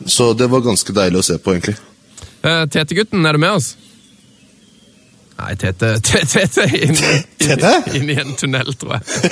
Så 0.05 0.33
det 0.37 0.51
var 0.53 0.65
ganske 0.65 0.93
deilig 0.93 1.23
å 1.23 1.27
se 1.27 1.39
på, 1.41 1.57
egentlig. 1.57 1.77
Eh, 2.45 2.65
Tete-gutten, 2.71 3.27
er 3.27 3.37
du 3.37 3.43
med 3.43 3.57
oss? 3.57 3.75
Nei, 5.37 5.53
Tete 5.61 5.97
Tete, 6.07 6.65
inn, 6.73 6.97
inn, 7.45 7.65
inn 7.99 8.11
i 8.13 8.19
en 8.21 8.35
tunnel, 8.39 8.73
tror 8.81 8.97
jeg. 8.97 9.31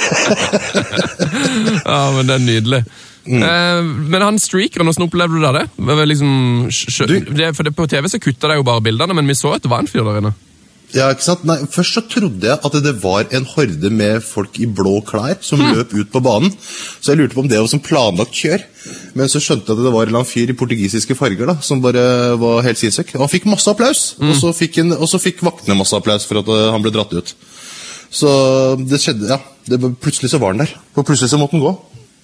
ja, 1.89 2.01
men 2.17 2.29
det 2.29 2.37
er 2.37 2.45
nydelig. 2.45 2.83
Eh, 3.25 3.83
men 3.85 4.23
han 4.23 4.41
streakeren, 4.41 4.89
åssen 4.91 5.07
opplevde 5.07 5.41
du 5.41 5.47
det? 5.57 5.67
Det 5.77 6.09
Liksom, 6.11 6.33
det, 7.37 7.53
for 7.57 7.65
det, 7.65 7.73
på 7.77 7.87
TV 7.89 8.09
så 8.09 8.21
kutta 8.21 8.51
de 8.51 8.59
jo 8.61 8.67
bare 8.67 8.85
bildene, 8.85 9.17
men 9.17 9.29
vi 9.29 9.37
så 9.39 9.55
at 9.57 9.65
det 9.65 9.73
var 9.73 9.85
en 9.85 9.91
fyr 9.91 10.05
der 10.05 10.21
inne. 10.21 10.35
Ja, 10.95 11.09
ikke 11.11 11.25
sant? 11.27 11.43
Nei, 11.49 11.57
Først 11.71 11.97
så 11.97 12.03
trodde 12.07 12.47
jeg 12.47 12.55
at 12.55 12.77
det 12.85 12.93
var 13.03 13.27
en 13.35 13.47
horde 13.51 13.91
med 13.91 14.23
folk 14.23 14.61
i 14.63 14.69
blå 14.71 15.01
klær 15.07 15.41
som 15.43 15.63
løp 15.63 15.95
ut 15.95 16.13
på 16.13 16.23
banen. 16.23 16.53
Så 17.03 17.13
jeg 17.13 17.21
lurte 17.21 17.35
på 17.35 17.43
om 17.43 17.51
det 17.51 17.59
var 17.59 17.71
som 17.71 17.83
planlagt 17.83 18.37
kjør. 18.39 18.63
Men 19.19 19.31
så 19.33 19.43
skjønte 19.43 19.73
jeg 19.73 19.81
at 19.81 19.89
det 19.89 19.95
var 19.95 20.13
en 20.13 20.29
fyr 20.29 20.53
i 20.53 20.57
portugisiske 20.59 21.17
farger 21.19 21.51
da, 21.51 21.57
som 21.65 21.83
bare 21.83 22.05
var 22.39 22.63
helt 22.67 22.79
sinnssyk. 22.79 23.15
Og 23.17 23.27
han 23.27 23.33
fikk 23.33 23.49
masse 23.51 23.71
applaus, 23.71 24.05
og, 24.21 24.35
så 24.39 24.53
fikk 24.55 24.79
en, 24.85 24.95
og 24.95 25.11
så 25.11 25.19
fikk 25.23 25.43
vaktene 25.47 25.79
masse 25.79 25.97
applaus 25.99 26.29
for 26.29 26.43
at 26.43 26.53
eh, 26.53 26.71
han 26.75 26.85
ble 26.85 26.95
dratt 26.95 27.15
ut. 27.17 27.35
Så 28.15 28.31
det 28.79 29.03
skjedde, 29.03 29.33
ja. 29.33 29.41
Det, 29.67 29.81
plutselig 29.99 30.31
så 30.31 30.39
var 30.43 30.55
han 30.55 30.63
der. 30.63 30.77
Og 30.95 31.03
plutselig 31.03 31.33
så 31.33 31.41
måtte 31.41 31.59
han 31.59 31.65
gå. 31.65 31.75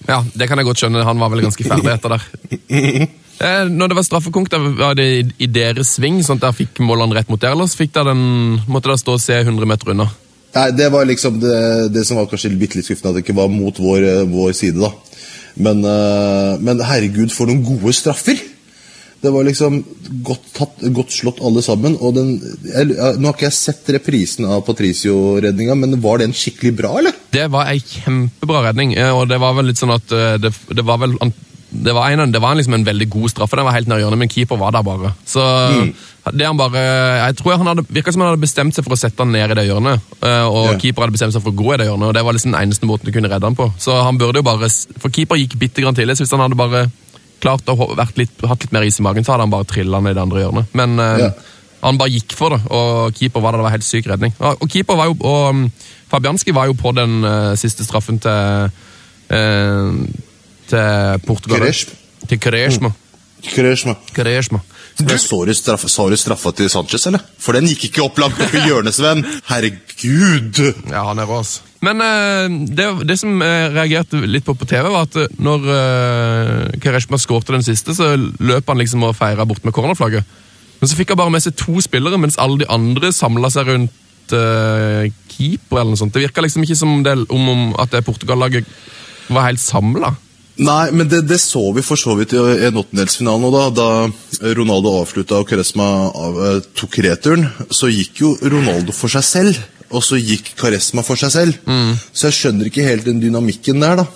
Ja, 0.07 0.21
det 0.33 0.47
kan 0.49 0.61
jeg 0.61 0.69
godt 0.69 0.81
skjønne. 0.81 1.03
Han 1.05 1.19
var 1.19 1.33
vel 1.33 1.43
ganske 1.45 1.65
ferdig 1.67 1.91
etter 1.91 2.15
der. 2.15 3.09
Eh, 3.41 3.69
når 3.69 3.91
det 3.91 3.97
var 3.97 4.05
straffekonk, 4.05 4.51
var 4.77 4.97
det 4.97 5.07
i, 5.09 5.21
i 5.45 5.47
deres 5.49 5.95
sving, 5.97 6.19
sånn 6.25 6.37
at 6.37 6.49
der 6.49 6.57
fikk 6.59 6.81
målene 6.85 7.17
rett 7.17 7.31
mot 7.31 7.41
der, 7.41 7.55
eller 7.55 7.69
fikk 7.69 7.95
der 7.95 8.11
den, 8.11 8.21
måtte 8.67 8.91
dere 8.91 9.01
stå 9.01 9.17
og 9.17 9.23
se 9.23 9.39
100 9.41 9.69
meter 9.69 9.93
unna? 9.95 10.09
Nei, 10.51 10.67
Det 10.77 10.91
var 10.93 11.07
liksom 11.07 11.39
det, 11.41 11.57
det 11.95 12.05
som 12.05 12.19
var 12.19 12.29
kanskje 12.29 12.53
bitte 12.59 12.77
litt 12.77 12.89
skuffende, 12.89 13.15
at 13.15 13.19
det 13.19 13.25
ikke 13.25 13.39
var 13.39 13.51
mot 13.51 13.77
vår, 13.81 13.99
eh, 14.05 14.23
vår 14.29 14.53
side. 14.57 14.77
da. 14.77 14.91
Men, 15.55 15.83
eh, 15.85 16.57
men 16.61 16.85
herregud, 16.85 17.33
for 17.33 17.49
noen 17.49 17.65
gode 17.65 17.95
straffer! 17.97 18.47
Det 19.21 19.29
var 19.29 19.45
liksom 19.45 19.83
godt, 20.25 20.47
tatt, 20.57 20.79
godt 20.95 21.11
slått 21.13 21.43
alle 21.45 21.61
sammen. 21.61 21.93
Og 22.01 22.15
den, 22.15 22.31
jeg, 22.65 22.87
nå 23.21 23.29
har 23.29 23.35
ikke 23.35 23.45
jeg 23.45 23.53
sett 23.53 23.91
reprisen 23.93 24.47
av 24.49 24.63
Patricio-redninga, 24.65 25.75
men 25.77 25.99
var 26.01 26.23
den 26.23 26.33
skikkelig 26.33 26.73
bra, 26.79 26.95
eller? 26.97 27.13
Det 27.29 27.45
var 27.53 27.69
ei 27.69 27.77
kjempebra 27.85 28.63
redning, 28.69 28.95
eh, 28.97 29.13
og 29.13 29.27
det 29.29 29.37
var 29.41 29.53
vel 29.57 29.69
litt 29.69 29.81
sånn 29.81 29.93
at 29.93 30.09
det, 30.41 30.53
det 30.73 30.85
var 30.85 31.03
vel 31.05 31.19
det 31.71 31.93
var, 31.95 32.11
en, 32.11 32.31
det 32.31 32.41
var 32.43 32.55
liksom 32.59 32.75
en 32.75 32.85
veldig 32.85 33.07
god 33.09 33.31
straffe, 33.31 33.55
den 33.55 33.65
var 33.67 33.75
helt 33.77 33.87
nær 33.87 34.01
hjørnet, 34.01 34.19
men 34.19 34.31
keeper 34.31 34.59
var 34.59 34.73
der 34.75 34.83
bare. 34.83 35.13
Så 35.25 35.43
det 36.35 36.45
han 36.45 36.57
bare, 36.59 36.81
Jeg 37.25 37.37
tror 37.39 37.55
han 37.57 37.71
hadde, 37.71 37.85
virka 37.89 38.11
som 38.11 38.21
han 38.21 38.33
hadde 38.33 38.43
bestemt 38.43 38.75
seg 38.75 38.85
for 38.85 38.93
å 38.93 38.99
sette 38.99 39.23
han 39.23 39.31
ned 39.31 39.53
i 39.53 39.57
det 39.57 39.67
hjørnet, 39.69 40.09
eh, 40.19 40.43
og 40.45 40.73
yeah. 40.73 40.79
keeper 40.81 41.05
hadde 41.05 41.15
bestemt 41.15 41.35
seg 41.35 41.45
for 41.45 41.53
å 41.53 41.59
gå 41.61 41.71
i 41.73 41.77
det 41.81 41.87
hjørnet, 41.87 42.09
og 42.09 42.17
det 42.17 42.25
var 42.27 42.35
liksom 42.35 42.51
den 42.51 42.59
eneste 42.59 42.89
måten 42.89 43.07
du 43.07 43.15
kunne 43.15 43.31
redde 43.31 43.47
han 43.47 43.57
på. 43.57 43.69
Så 43.79 43.95
han 44.03 44.19
burde 44.19 44.43
jo 44.43 44.47
bare, 44.47 44.69
For 44.99 45.13
keeper 45.13 45.39
gikk 45.39 45.55
bitte 45.61 45.85
grann 45.85 45.97
tidlig, 45.97 46.19
så 46.19 46.27
hvis 46.27 46.35
han 46.35 46.43
hadde 46.43 46.59
bare 46.59 46.89
klart 47.41 47.71
å 47.73 47.77
litt, 48.19 48.35
hatt 48.45 48.67
litt 48.67 48.75
mer 48.75 48.85
is 48.85 48.99
i 48.99 49.05
magen, 49.07 49.25
så 49.25 49.33
hadde 49.33 49.47
han 49.47 49.55
bare 49.55 49.69
trilla 49.69 50.03
ned 50.03 50.13
i 50.13 50.19
det 50.19 50.25
andre 50.27 50.43
hjørnet. 50.43 50.75
Men 50.77 50.99
yeah. 51.01 51.31
Han 51.81 51.97
bare 51.97 52.13
gikk 52.13 52.35
for 52.37 52.53
det, 52.53 52.61
og 52.69 53.15
keeper 53.17 53.41
var 53.41 53.55
der. 53.55 53.61
Det 53.61 53.65
var 53.65 53.73
helt 53.73 53.87
syk 53.87 54.09
redning. 54.09 54.33
Og, 54.37 54.67
keeper 54.69 54.99
var 54.99 55.07
jo, 55.09 55.15
og 55.25 55.47
um, 55.49 55.63
Fabianski 56.11 56.53
var 56.53 56.69
jo 56.69 56.75
på 56.77 56.91
den 56.93 57.23
uh, 57.25 57.55
siste 57.57 57.85
straffen 57.87 58.19
til 58.21 58.69
eh, 59.31 59.87
til 60.71 61.23
Portugal. 61.27 61.63
Quaresma. 61.63 62.27
Til 62.27 62.41
Quaresma. 62.41 62.93
Kresjma. 63.41 63.95
Quaresma. 64.13 64.61
Du... 64.99 65.17
Så 65.17 65.39
du 65.45 65.53
straffa, 65.55 65.89
straffa 65.89 66.51
til 66.53 66.69
Sanchez, 66.69 67.07
eller? 67.09 67.23
For 67.41 67.57
den 67.57 67.69
gikk 67.71 67.87
ikke 67.89 68.03
opp 68.05 68.19
langt 68.21 68.39
opp 68.41 68.53
i 68.53 68.61
hjørnet, 68.67 68.93
Sven. 68.93 69.23
Herregud! 69.49 70.59
Ja, 70.91 71.07
han 71.07 71.21
er 71.21 71.29
rå, 71.29 71.39
ass. 71.41 71.61
Men 71.81 72.03
eh, 72.05 72.51
det, 72.77 72.87
det 73.09 73.17
som 73.17 73.41
jeg 73.41 73.71
reagerte 73.73 74.21
litt 74.29 74.45
på 74.45 74.53
på 74.53 74.67
TV, 74.69 74.91
var 74.93 75.07
at 75.07 75.17
eh, 75.17 75.31
når 75.41 75.65
uh, 75.65 76.77
Quaresma 76.83 77.17
skårte 77.21 77.55
den 77.55 77.65
siste, 77.65 77.95
så 77.97 78.13
løp 78.13 78.69
han 78.69 78.81
liksom 78.83 79.07
og 79.07 79.17
feira 79.17 79.47
bort 79.49 79.65
med 79.65 79.73
cornerflagget. 79.73 80.37
Men 80.81 80.89
så 80.89 80.97
fikk 80.97 81.13
han 81.13 81.21
bare 81.23 81.33
med 81.33 81.45
seg 81.45 81.57
to 81.57 81.81
spillere, 81.81 82.19
mens 82.21 82.37
alle 82.41 82.61
de 82.61 82.69
andre 82.69 83.09
samla 83.15 83.49
seg 83.53 83.71
rundt 83.71 84.35
uh, 84.37 85.07
keeper. 85.31 85.79
eller 85.79 85.95
noe 85.95 86.03
sånt. 86.03 86.13
Det 86.13 86.27
virka 86.27 86.45
liksom 86.45 86.67
ikke 86.67 86.77
som 86.77 86.99
det, 87.05 87.17
om, 87.33 87.49
om 87.55 87.71
at 87.81 87.95
det 87.95 88.05
Portugal-laget 88.05 88.69
var 89.31 89.49
helt 89.49 89.63
samla. 89.63 90.13
Nei, 90.59 90.91
men 90.91 91.07
det, 91.07 91.21
det 91.29 91.39
så 91.41 91.61
vi 91.73 91.83
for 91.85 91.99
så 91.99 92.15
vidt 92.19 92.35
i 92.35 92.41
en 92.67 92.79
åttendelsfinalen. 92.81 93.53
Da, 93.53 93.63
da 93.71 94.51
Ronaldo 94.57 94.97
avslutta 94.99 95.39
og 95.39 95.47
Karesma 95.49 95.87
av, 96.11 96.41
eh, 96.47 96.57
tok 96.77 96.99
returen, 97.05 97.47
så 97.71 97.89
gikk 97.91 98.23
jo 98.25 98.33
Ronaldo 98.41 98.95
for 98.95 99.11
seg 99.13 99.25
selv. 99.25 99.61
Og 99.91 100.03
så 100.05 100.19
gikk 100.19 100.53
Karesma 100.59 101.03
for 101.03 101.19
seg 101.19 101.33
selv. 101.33 101.57
Så 102.15 102.29
jeg 102.29 102.37
skjønner 102.37 102.69
ikke 102.69 102.85
helt 102.85 103.07
den 103.07 103.19
dynamikken 103.23 103.83
der, 103.83 104.03
da. 104.03 104.07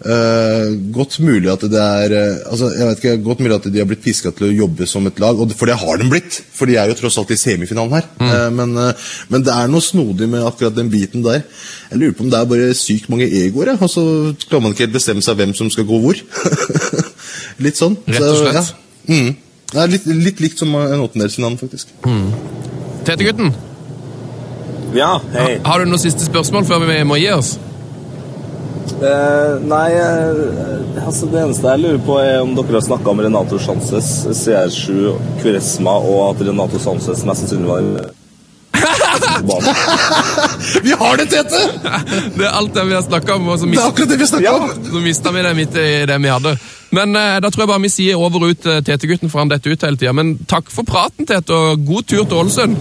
Eh, 0.00 0.70
godt 0.96 1.18
mulig 1.20 1.50
at 1.52 1.60
det 1.68 1.76
er 1.76 2.12
eh, 2.16 2.36
altså, 2.48 2.70
jeg 2.72 2.86
vet 2.88 3.02
ikke, 3.02 3.16
godt 3.26 3.42
mulig 3.44 3.56
at 3.58 3.66
de 3.68 3.82
har 3.82 3.88
blitt 3.90 4.00
piska 4.00 4.30
til 4.32 4.46
å 4.46 4.52
jobbe 4.62 4.86
som 4.88 5.04
et 5.10 5.18
lag, 5.20 5.36
og 5.36 5.50
det, 5.50 5.56
for 5.60 5.68
det 5.68 5.76
har 5.82 6.00
de 6.00 6.06
blitt. 6.08 6.38
For 6.56 6.70
de 6.70 6.78
er 6.80 6.88
jo 6.88 6.96
tross 7.02 7.18
alt 7.20 7.34
i 7.34 7.38
semifinalen 7.40 7.92
her. 7.98 8.08
Eh, 8.24 8.46
men, 8.56 8.72
men 9.28 9.44
det 9.44 9.52
er 9.52 9.68
noe 9.68 9.84
snodig 9.84 10.30
med 10.32 10.46
akkurat 10.48 10.72
den 10.78 10.88
biten 10.92 11.20
der. 11.26 11.42
Jeg 11.90 12.00
lurer 12.00 12.16
på 12.16 12.24
om 12.24 12.32
det 12.32 12.40
er 12.40 12.48
bare 12.54 12.70
sykt 12.78 13.10
mange 13.12 13.28
egoer, 13.28 13.74
ja, 13.74 13.76
og 13.76 13.92
så 13.92 14.06
klarer 14.46 14.64
man 14.64 14.72
ikke 14.76 14.86
helt 14.86 14.96
bestemme 14.96 15.24
seg 15.26 15.36
hvem 15.42 15.52
som 15.58 15.68
skal 15.74 15.84
gå 15.90 16.00
hvor. 16.00 16.24
litt 17.64 17.76
sånn. 17.76 17.98
Rett 18.08 18.24
og 18.24 18.36
Så, 18.40 18.44
slett. 18.46 18.56
ja. 18.56 19.16
Mm. 19.20 19.34
Det 19.70 19.78
er 19.84 19.90
litt, 19.92 20.06
litt 20.24 20.40
likt 20.42 20.58
som 20.64 20.72
en 20.80 21.04
åttendelsfinale, 21.04 21.60
faktisk. 21.60 21.92
Tete-gutten, 23.06 23.52
Ja, 24.96 25.12
hei. 25.36 25.58
har 25.62 25.78
du 25.84 25.86
noen 25.92 26.00
siste 26.02 26.24
spørsmål 26.26 26.64
før 26.66 26.88
vi 26.88 26.96
må 27.06 27.20
gi 27.20 27.28
oss? 27.36 27.52
Eh, 29.00 29.52
nei, 29.64 29.94
eh, 29.96 31.06
altså 31.06 31.24
det 31.32 31.38
eneste 31.40 31.70
jeg 31.72 31.80
lurer 31.80 32.00
på 32.04 32.18
er 32.20 32.42
om 32.42 32.50
dere 32.52 32.76
har 32.76 32.82
snakka 32.84 33.14
om 33.14 33.22
Renato 33.24 33.56
Sanchez, 33.62 34.10
CR7, 34.36 35.14
Kveresma, 35.40 35.94
og 36.04 36.18
at 36.26 36.42
Renato 36.50 36.76
Sanchez 36.82 37.22
mest 37.24 37.46
sannsynlig 37.46 37.70
var. 37.70 37.80
Vi 40.84 40.92
har 40.92 41.16
det, 41.16 41.26
Tete! 41.32 41.60
Det 42.36 42.44
er 42.44 42.52
alt 42.52 42.74
det 42.74 42.84
vi 42.88 42.94
har 42.94 43.02
snakka 43.02 43.34
om, 43.34 43.48
og 43.48 43.58
så 43.58 43.66
Det 43.66 43.78
er 43.78 43.88
akkurat 43.88 44.08
det 44.08 44.18
vi 44.20 44.44
ja. 44.44 44.52
om! 44.56 44.84
så 44.84 45.00
mista 45.04 45.32
vi 45.32 45.42
det 45.42 45.54
midt 45.56 45.76
i 45.76 46.06
det 46.06 46.18
vi 46.22 46.28
hadde. 46.30 46.58
Men 46.90 47.16
eh, 47.16 47.40
da 47.40 47.50
tror 47.50 47.62
jeg 47.64 47.68
bare 47.72 47.82
vi 47.82 47.88
sier 47.92 48.20
over 48.20 48.44
og 48.44 48.50
ut 48.54 48.66
eh, 48.66 48.82
Tete-gutten, 48.84 49.30
for 49.32 49.38
han 49.42 49.52
detter 49.52 49.70
ut 49.72 49.82
hele 49.88 50.00
tida. 50.00 50.12
Men 50.16 50.38
takk 50.48 50.70
for 50.72 50.82
praten, 50.88 51.26
Tete, 51.28 51.52
og 51.56 51.84
god 51.88 52.02
tur 52.04 52.24
til 52.24 52.36
Ålesund. 52.40 52.76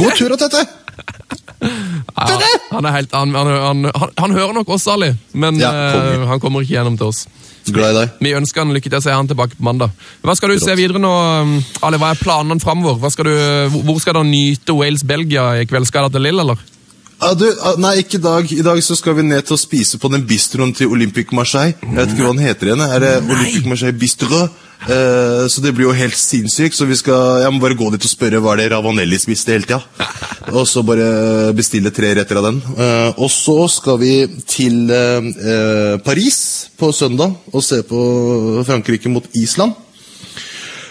God 0.00 0.12
tur, 0.16 0.36
Tete! 0.36 0.77
Ja, 1.60 2.38
han, 2.70 2.86
er 2.86 2.94
helt, 2.94 3.12
han, 3.12 3.34
han, 3.34 3.48
han, 3.90 4.12
han, 4.18 4.32
hører 4.34 4.54
nok 4.56 4.68
oss, 4.74 4.86
Ali, 4.90 5.10
men 5.32 5.58
Ja, 5.60 5.70
eh, 5.70 5.92
konge. 5.96 6.28
han 6.30 6.40
kommer 6.42 6.64
ikke 6.64 6.76
gjennom 6.76 6.96
til 6.98 7.10
oss. 7.10 7.26
Glad 7.68 7.92
i 7.92 7.98
deg. 7.98 8.16
Vi 8.24 8.32
ønsker 8.38 8.64
han 8.64 8.72
lykke 8.72 8.90
til, 8.90 9.02
så 9.02 9.12
er 9.12 9.18
han 9.18 9.28
tilbake 9.28 9.58
på 9.58 9.66
mandag. 9.66 9.92
Hva 10.24 10.34
skal 10.38 10.52
du 10.52 10.56
Rått. 10.56 10.64
se 10.64 10.76
videre 10.78 11.02
nå, 11.02 11.12
um, 11.42 11.54
Ali? 11.84 12.00
Hva 12.00 12.12
er 12.14 12.20
planene 12.22 12.62
framover? 12.62 12.96
Hvor 13.02 13.12
skal 14.00 14.18
du 14.18 14.22
nyte 14.24 14.76
Wales-Belgia 14.76 15.50
i 15.60 15.66
kveld? 15.68 15.88
Skal 15.90 16.08
du 16.08 16.16
til 16.16 16.24
Lill, 16.28 16.40
eller? 16.40 16.62
Ah, 17.20 17.34
du, 17.34 17.44
ah, 17.66 17.74
nei, 17.82 17.96
ikke 18.04 18.20
i 18.20 18.22
dag. 18.22 18.52
I 18.54 18.62
dag 18.62 18.80
så 18.84 18.94
skal 18.94 19.16
vi 19.18 19.26
ned 19.26 19.42
til 19.48 19.56
å 19.56 19.60
spise 19.60 19.98
på 19.98 20.10
den 20.12 20.22
bistroen 20.26 20.70
til 20.72 20.92
Olympic 20.94 21.32
Marseille. 21.34 21.74
Jeg 21.82 21.96
vet 21.96 22.14
ikke 22.14 22.28
hva 22.28 22.34
den 22.36 22.46
heter 22.46 22.70
igjen. 22.70 22.84
Er 22.86 23.02
det 23.02 23.12
Olympic 23.24 23.66
Marseille 23.66 23.98
Bistro? 23.98 24.44
Eh, 24.86 25.46
så 25.50 25.60
det 25.60 25.72
blir 25.74 25.88
jo 25.88 25.96
helt 25.96 26.16
sinnssykt. 26.16 26.76
Så 26.78 26.86
vi 26.88 26.96
skal, 26.98 27.42
jeg 27.42 27.52
må 27.52 27.60
bare 27.62 27.76
gå 27.78 27.90
dit 27.94 28.04
og 28.06 28.12
spørre 28.12 28.40
hva 28.42 28.54
er 28.54 28.62
det 28.62 28.68
Ravanelli 28.72 29.18
spiste 29.20 29.52
hele 29.56 29.66
tida. 29.66 29.82
Og 30.54 30.64
så 30.68 30.84
bare 30.86 31.52
bestille 31.56 31.90
tre 31.94 32.14
retter 32.16 32.38
av 32.40 32.46
den. 32.48 32.62
Uh, 32.78 33.10
og 33.20 33.28
så 33.32 33.66
skal 33.68 33.98
vi 34.00 34.12
til 34.48 34.86
uh, 34.88 35.98
Paris 36.06 36.38
på 36.78 36.88
søndag 36.94 37.34
og 37.52 37.64
se 37.64 37.82
på 37.84 38.00
Frankrike 38.68 39.12
mot 39.12 39.26
Island. 39.36 39.74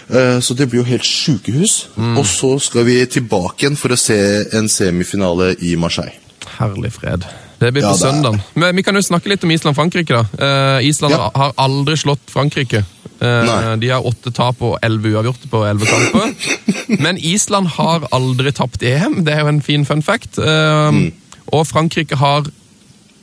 Så 0.08 0.54
det 0.56 0.70
blir 0.70 0.78
jo 0.80 0.86
helt 0.88 1.04
sjukehus. 1.04 1.72
Og 2.16 2.22
så 2.24 2.54
skal 2.64 2.86
vi 2.86 2.94
tilbake 3.12 3.66
igjen 3.66 3.74
for 3.76 3.92
å 3.92 3.98
se 4.00 4.16
en 4.56 4.64
semifinale 4.72 5.50
i 5.60 5.74
Marseille. 5.76 6.14
Herlig 6.54 6.94
fred. 6.94 7.26
Det 7.60 7.74
blir 7.76 7.84
på 7.84 7.90
er- 7.90 8.00
søndag. 8.00 8.38
Men 8.56 8.72
vi 8.78 8.86
kan 8.86 8.96
jo 8.96 9.02
snakke 9.04 9.28
litt 9.28 9.44
om 9.44 9.52
Island-Frankrike. 9.52 10.22
da. 10.38 10.80
Island 10.80 11.12
Ja. 11.12 11.28
har 11.34 11.52
aldri 11.60 11.98
slått 12.00 12.24
Frankrike. 12.32 12.86
Eh, 13.20 13.44
Nei. 13.48 13.76
de 13.82 13.88
har 13.90 14.04
åtte 14.06 14.30
tap 14.30 14.60
og 14.62 14.76
elleve 14.82 15.10
uavgjorte 15.16 15.48
på 15.50 15.64
elleve 15.66 15.86
kamper. 15.90 16.34
Men 17.04 17.18
Island 17.18 17.66
har 17.74 18.06
aldri 18.14 18.52
tapt 18.54 18.82
EM. 18.86 19.24
Det 19.26 19.34
er 19.34 19.40
jo 19.42 19.50
en 19.50 19.62
fin 19.62 19.84
fun 19.88 20.02
fact. 20.02 20.38
Eh, 20.38 20.92
Mm. 20.92 21.12
Og 21.52 21.66
Frankrike 21.66 22.16
har 22.20 22.44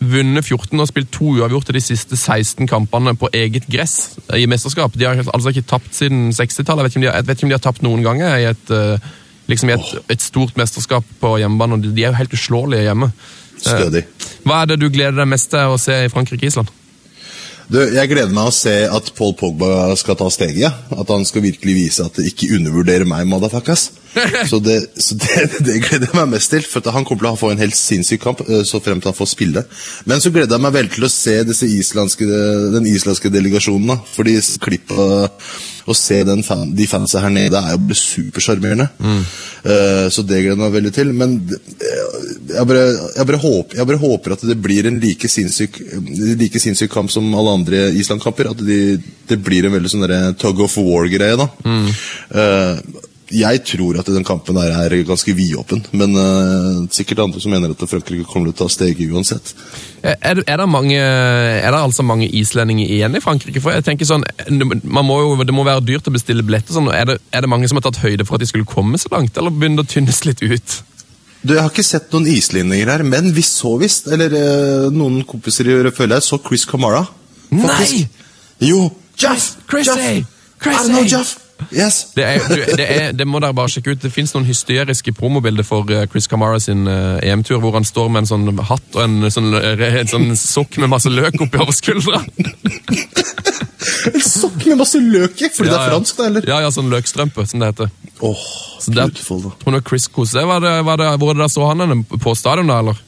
vunnet 0.01 0.45
14 0.45 0.79
og 0.81 0.87
spilt 0.89 1.11
to 1.13 1.27
uavgjorte 1.37 1.73
de 1.73 1.81
siste 1.81 2.17
16 2.17 2.67
kampene 2.67 3.13
på 3.17 3.29
eget 3.33 3.67
gress 3.71 4.17
i 4.35 4.45
mesterskap. 4.49 4.93
De 4.97 5.05
har 5.05 5.21
altså 5.33 5.49
ikke 5.53 5.61
tapt 5.69 5.93
siden 5.95 6.31
60-tallet. 6.35 6.95
Jeg 6.95 7.03
jeg 7.05 7.27
vet 7.27 7.37
ikke 7.37 7.45
om 7.45 7.49
de 7.53 7.57
har 7.57 7.63
tapt 7.63 7.81
noen 7.85 8.03
ganger 8.03 8.35
i 8.37 8.47
et, 8.49 8.71
eh, 8.73 8.97
liksom 9.47 9.69
i 9.69 9.73
et, 9.77 9.93
et 10.09 10.21
stort 10.21 10.57
mesterskap 10.57 11.05
på 11.21 11.37
hjemmebane. 11.37 11.79
De 11.85 12.03
er 12.03 12.09
jo 12.11 12.17
helt 12.19 12.33
uslåelige 12.33 12.81
hjemme. 12.89 13.11
Stødig. 13.61 14.03
Hva 14.43 14.61
er 14.61 14.65
det 14.73 14.79
du 14.81 14.89
gleder 14.89 15.15
deg 15.21 15.29
mest 15.31 15.49
til 15.53 15.71
å 15.73 15.77
se 15.79 16.03
i 16.05 16.09
Frankrike-Island? 16.11 16.67
Du, 17.65 17.79
jeg 17.81 18.10
gleder 18.12 18.29
meg 18.29 18.51
å 18.51 18.53
se 18.53 18.74
at 18.86 19.07
Paul 19.17 19.34
Pogba 19.38 19.89
skal 19.98 20.17
ta 20.19 20.27
steget. 20.29 20.84
At 20.93 21.10
han 21.10 21.25
skal 21.25 21.48
virkelig 21.48 21.74
vise 21.74 22.05
at 22.05 22.17
det 22.19 22.27
ikke 22.29 22.51
undervurderer 22.60 23.10
meg, 23.10 23.25
motherfuckers. 23.29 23.88
Så, 24.50 24.60
det, 24.60 24.79
så 25.01 25.15
det, 25.19 25.45
det 25.65 25.79
gleder 25.84 26.07
jeg 26.07 26.15
meg 26.15 26.34
mest 26.36 26.51
til. 26.53 26.65
For 26.69 26.93
han 26.93 27.05
kommer 27.07 27.25
til 27.25 27.31
å 27.31 27.39
få 27.39 27.51
en 27.53 27.62
helt 27.62 27.77
sinnssyk 27.77 28.22
kamp, 28.24 28.43
eh, 28.48 28.63
så 28.67 28.81
frem 28.84 29.01
til 29.01 29.12
han 29.12 29.17
får 29.17 29.31
spille. 29.31 29.65
Men 30.10 30.24
så 30.24 30.31
gleder 30.34 30.55
jeg 30.55 30.65
meg 30.65 30.75
veldig 30.75 30.95
til 30.95 31.07
å 31.07 31.12
se 31.12 31.38
islandske, 31.69 32.27
den 32.75 32.89
islandske 32.89 33.31
delegasjonen. 33.34 33.93
da. 33.93 33.98
Fordi 34.15 34.38
klippet 34.62 35.63
å 35.86 35.93
se 35.93 36.17
den 36.25 36.41
fan, 36.45 36.72
de 36.75 36.88
fansa 36.89 37.22
her 37.22 37.34
nede 37.34 37.60
er 37.60 37.75
jo 37.75 37.98
supersjarmerende. 37.98 38.88
Mm. 38.98 39.22
Uh, 39.65 40.05
så 40.13 40.24
det 40.25 40.41
gleder 40.41 40.55
jeg 40.55 40.62
meg 40.63 40.75
veldig 40.75 40.93
til. 40.95 41.12
Men 41.17 41.36
eh, 41.45 42.29
jeg 42.55 42.69
bare, 42.72 42.86
jeg, 42.89 43.27
bare 43.29 43.41
håper, 43.41 43.79
jeg 43.79 43.89
bare 43.91 44.01
håper 44.01 44.36
at 44.36 44.45
det 44.50 44.57
blir 44.62 44.89
en 44.89 45.00
like 45.01 45.29
sinnssyk, 45.29 45.81
like 46.41 46.62
sinnssyk 46.62 46.93
kamp 46.93 47.13
som 47.13 47.27
alle 47.38 47.57
andre 47.60 47.84
Island-kamper. 48.01 48.53
At 48.55 48.63
de, 48.65 48.79
det 49.29 49.41
blir 49.45 49.67
en 49.67 49.75
veldig 49.77 49.93
sånn 49.93 50.07
tug 50.41 50.63
of 50.65 50.79
war-greie. 50.81 51.38
da. 51.41 51.50
Eh, 51.65 53.03
jeg 53.39 53.61
tror 53.67 53.99
at 53.99 54.09
den 54.11 54.25
kampen 54.27 54.57
der 54.57 54.73
er 54.75 54.95
ganske 55.07 55.33
vidåpen, 55.35 55.83
men 55.91 56.15
uh, 56.15 56.85
sikkert 56.93 57.23
andre 57.23 57.41
som 57.41 57.53
mener 57.53 57.73
at 57.73 57.83
Frankrike 57.89 58.27
kommer 58.29 58.49
til 58.49 58.55
å 58.55 58.59
ta 58.63 58.69
steget 58.71 59.11
uansett. 59.11 59.53
Er, 60.05 60.41
er, 60.45 60.57
det 60.61 60.67
mange, 60.69 60.97
er 60.97 61.71
det 61.73 61.81
altså 61.81 62.05
mange 62.05 62.27
islendinger 62.29 62.85
igjen 62.85 63.17
i 63.17 63.21
Frankrike? 63.23 63.61
For 63.63 63.73
jeg 63.73 63.85
tenker 63.87 64.05
sånn, 64.05 64.25
man 64.83 65.07
må 65.07 65.17
jo, 65.23 65.37
Det 65.41 65.55
må 65.55 65.65
være 65.65 65.81
dyrt 65.85 66.07
å 66.07 66.13
bestille 66.13 66.45
billetter. 66.45 66.75
Sånn. 66.75 66.91
Er, 66.93 67.07
det, 67.09 67.15
er 67.33 67.41
det 67.41 67.49
mange 67.49 67.69
som 67.71 67.79
har 67.79 67.87
tatt 67.87 68.03
høyde 68.03 68.27
for 68.27 68.37
at 68.37 68.45
de 68.45 68.49
skulle 68.51 68.69
komme 68.69 68.99
så 69.01 69.09
langt, 69.15 69.37
eller 69.37 69.53
begynner 69.53 69.81
det 69.81 69.87
å 69.87 69.93
tynnes 69.95 70.21
litt 70.27 70.43
ut? 70.45 70.75
Du, 71.41 71.53
Jeg 71.53 71.61
har 71.61 71.71
ikke 71.73 71.85
sett 71.85 72.13
noen 72.13 72.29
islendinger 72.29 72.89
her, 72.93 73.05
men 73.05 73.31
vi 73.33 73.45
så 73.45 73.75
visst, 73.81 74.09
eller 74.13 74.33
eh, 74.33 74.91
noen 74.93 75.23
kompiser 75.29 75.69
i 75.69 75.93
føler 75.93 76.17
jeg, 76.17 76.27
så 76.27 76.41
Chris 76.41 76.65
Kamara. 76.69 77.03
Nei! 77.53 78.05
Jo! 78.65 78.87
Jeff! 79.17 79.55
Don't 79.69 80.89
know, 80.89 81.03
Jeff! 81.05 81.44
Yes! 81.71 82.12
Det, 82.15 82.24
er, 82.24 82.39
du, 82.51 82.55
det, 82.77 82.85
er, 82.85 83.12
det 83.15 83.25
må 83.27 83.39
dere 83.39 83.55
bare 83.55 83.71
sjekke 83.71 83.93
ut. 83.95 84.01
Det 84.03 84.12
fins 84.13 84.33
noen 84.35 84.45
hysteriske 84.47 85.13
promobilder 85.15 85.63
for 85.65 85.88
eh, 85.91 86.03
Chris 86.12 86.27
Camara 86.31 86.59
sin 86.59 86.83
eh, 86.91 87.24
EM-tur, 87.31 87.62
hvor 87.63 87.74
han 87.77 87.88
står 87.88 88.09
med 88.12 88.25
en 88.25 88.29
sånn 88.29 88.59
hatt 88.67 88.97
og 89.00 89.01
en 89.05 89.31
sånn, 89.31 89.53
en 89.55 90.12
sånn 90.12 90.27
sokk 90.39 90.77
med 90.83 90.91
masse 90.91 91.09
løk 91.12 91.39
oppi 91.45 91.62
over 91.63 91.75
skuldra. 91.75 92.19
En 94.05 94.21
sokk 94.21 94.62
med 94.67 94.77
masse 94.79 95.00
løk 95.01 95.41
i, 95.41 95.50
fordi 95.53 95.69
det 95.71 95.75
Ja, 95.77 95.81
er 95.88 95.93
fransk, 95.95 96.17
da, 96.19 96.27
eller? 96.29 96.47
Ja, 96.50 96.59
ja, 96.65 96.69
sånn 96.74 96.91
løkstrømpe, 96.91 97.45
som 97.50 97.62
det 97.63 97.71
heter. 97.71 97.89
Åh, 98.25 98.43
Så 98.81 98.91
det- 98.91 99.01
beautiful, 99.07 99.41
da. 99.47 99.51
Tror 99.63 99.74
du 99.79 99.81
Chris 99.89 100.07
Kose, 100.07 100.43
var 100.45 100.59
det, 100.63 100.75
var 100.85 100.97
det, 101.01 101.09
Hvor 101.19 101.33
det 101.33 101.41
der 101.43 101.51
så 101.55 101.67
han 101.69 101.79
henne? 101.83 102.03
På 102.05 102.35
stadion, 102.35 102.67
da, 102.67 102.79
eller? 102.83 103.00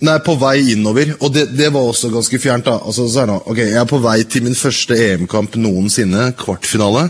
Nei, 0.00 0.18
på 0.22 0.36
vei 0.38 0.56
innover, 0.76 1.16
og 1.20 1.32
det, 1.34 1.48
det 1.58 1.72
var 1.74 1.88
også 1.90 2.10
ganske 2.14 2.38
fjernt. 2.38 2.64
da. 2.68 2.76
Altså, 2.86 3.08
så 3.10 3.24
er 3.24 3.26
det, 3.32 3.40
ok, 3.50 3.58
Jeg 3.58 3.80
er 3.80 3.84
på 3.90 3.98
vei 3.98 4.22
til 4.30 4.44
min 4.46 4.54
første 4.54 4.94
EM-kamp 4.94 5.56
noensinne, 5.58 6.28
kvartfinale. 6.38 7.08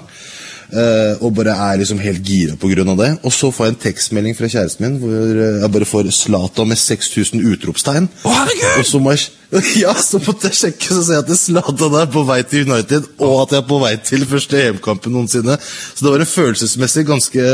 Eh, 0.72 1.22
og 1.24 1.32
bare 1.36 1.54
er 1.54 1.80
liksom 1.80 2.00
helt 2.02 2.24
gira 2.26 2.56
av 2.58 3.00
det. 3.00 3.10
Og 3.22 3.32
så 3.32 3.50
får 3.54 3.66
jeg 3.66 3.74
en 3.74 3.82
tekstmelding 3.86 4.36
fra 4.36 4.50
kjæresten 4.52 4.84
min 4.84 4.98
hvor 5.02 5.40
eh, 5.40 5.60
jeg 5.62 5.72
bare 5.74 5.88
får 5.88 6.12
Zlatan 6.14 6.68
med 6.68 6.80
6000 6.80 7.44
utropstegn. 7.52 8.08
Å, 8.24 8.34
herregud! 8.34 8.80
Og 8.82 8.88
så 8.88 9.00
må 9.02 9.14
jeg, 9.14 9.28
ja, 9.82 9.94
så 9.96 10.20
måtte 10.20 10.50
jeg 10.50 10.58
sjekke, 10.58 10.90
så 10.92 11.04
ser 11.06 11.18
jeg 11.18 11.26
at 11.26 11.40
Zlatan 11.40 11.96
er 12.02 12.10
på 12.12 12.24
vei 12.28 12.40
til 12.48 12.68
United, 12.68 13.08
og 13.24 13.34
at 13.44 13.56
jeg 13.56 13.62
er 13.62 13.68
på 13.70 13.80
vei 13.82 13.94
til 14.10 14.26
første 14.28 14.60
EM-kampen 14.66 15.14
noensinne. 15.16 15.56
Så 15.62 16.04
det 16.04 16.12
var 16.12 16.24
en 16.24 16.32
følelsesmessig 16.34 17.06
ganske, 17.08 17.48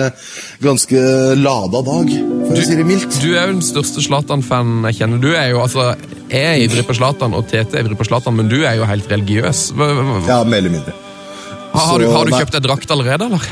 ganske 0.65 1.07
lada 1.39 1.85
dag, 1.87 2.13
for 2.49 2.59
å 2.59 2.67
si 2.67 2.81
det 2.81 2.89
mildt. 2.89 3.21
Du 3.23 3.31
er 3.33 3.47
jo 3.47 3.57
den 3.57 3.65
største 3.65 4.05
Zlatan-fan 4.05 4.91
jeg 4.91 5.01
kjenner. 5.03 5.23
Du 5.23 5.33
er 5.33 5.53
jo, 5.55 5.63
altså, 5.65 5.93
Jeg 6.33 6.45
er 6.51 6.63
ivrig 6.65 6.87
på 6.89 6.97
Zlatan, 6.97 7.37
og 7.37 7.47
Tete 7.51 7.79
er 7.79 7.85
ivrig 7.85 7.99
på 8.01 8.09
Zlatan, 8.09 8.35
men 8.41 8.51
du 8.51 8.63
er 8.65 8.79
jo 8.81 8.89
helt 8.89 9.11
religiøs. 9.11 9.71
Hva, 9.77 9.93
hva, 9.95 10.21
Ja, 10.27 10.43
mer 10.43 10.65
eller 10.65 10.81
mindre. 10.81 11.04
Har, 11.75 12.01
du, 12.01 12.09
har 12.11 12.29
du 12.29 12.35
kjøpt 12.35 12.57
deg 12.57 12.67
drakt 12.67 12.93
allerede, 12.95 13.31
eller? 13.31 13.49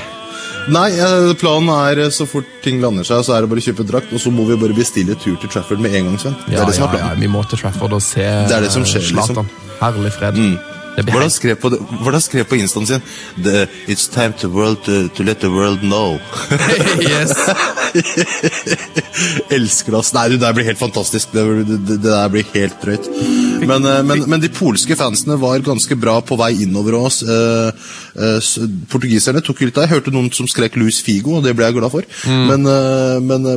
Nei, 0.71 0.89
eh, 0.95 1.33
planen 1.41 1.71
er 1.75 2.05
eh, 2.05 2.13
så 2.15 2.27
fort 2.31 2.47
ting 2.63 2.79
lander 2.83 3.07
seg, 3.07 3.25
så 3.27 3.35
er 3.35 3.43
det 3.43 3.51
bare 3.51 3.63
å 3.63 3.67
kjøpe 3.67 3.87
drakt, 3.89 4.13
og 4.15 4.23
så 4.23 4.31
må 4.35 4.47
vi 4.47 4.59
bare 4.61 4.77
bestille 4.77 5.17
tur 5.19 5.35
til 5.43 5.51
Trafford 5.51 5.83
med 5.83 5.97
en 5.99 6.11
gang, 6.11 6.21
Sven. 6.23 6.37
Det 6.47 6.61
er 6.61 6.69
det 6.69 6.77
som 6.79 6.87
er 6.87 6.95
ja, 6.95 7.01
planen. 7.01 7.25
Vi 7.25 7.31
må 7.33 7.43
til 7.51 7.65
Trafford 7.65 7.99
og 7.99 8.05
se 8.05 8.29
Det 8.47 8.59
er 8.59 8.69
det 8.69 8.71
som 8.75 8.87
skjer, 8.87 9.09
liksom. 9.19 9.51
Herlig 9.83 10.15
fred. 10.15 10.39
Blir 10.39 10.72
Hvordan 10.97 11.31
skrev 11.33 11.57
på, 11.57 11.71
hvordan 12.03 12.21
skrev 12.21 12.45
på 12.49 12.59
instaen 12.61 12.87
sin 12.89 13.05
The, 13.41 13.67
It's 13.89 14.09
time 14.13 14.35
to, 14.41 14.49
world, 14.53 14.83
to, 14.85 15.09
to 15.17 15.25
let 15.25 15.41
the 15.41 15.49
world 15.51 15.81
know. 15.81 16.19
yes. 17.01 17.33
Elsker 19.57 19.97
oss. 19.97 20.13
Nei, 20.13 20.27
du, 20.29 20.37
det 20.37 20.45
der 20.45 20.57
blir 20.57 20.69
helt 20.69 20.81
fantastisk. 20.81 21.33
Det, 21.33 21.45
det, 21.69 21.79
det 21.89 22.01
der 22.05 22.33
blir 22.33 22.45
helt 22.55 22.77
drøyt. 22.83 23.09
Men, 23.65 23.87
eh, 23.89 24.03
men, 24.05 24.25
men 24.29 24.43
de 24.43 24.51
polske 24.53 24.97
fansene 24.99 25.39
var 25.41 25.65
ganske 25.65 25.97
bra 26.01 26.19
på 26.25 26.37
vei 26.41 26.53
innover 26.67 26.99
oss. 27.01 27.23
Eh, 27.25 27.89
eh, 28.17 28.51
portugiserne 28.93 29.43
tok 29.45 29.65
litt 29.65 29.81
av. 29.81 29.87
Jeg 29.87 29.97
hørte 29.97 30.15
noen 30.15 30.29
som 30.37 30.49
skrek 30.51 30.77
Luis 30.81 31.01
Figo, 31.05 31.39
og 31.39 31.47
det 31.47 31.55
ble 31.57 31.71
jeg 31.71 31.79
glad 31.79 31.95
for. 31.95 32.09
Men, 32.29 32.69
eh, 32.69 33.17
men, 33.25 33.49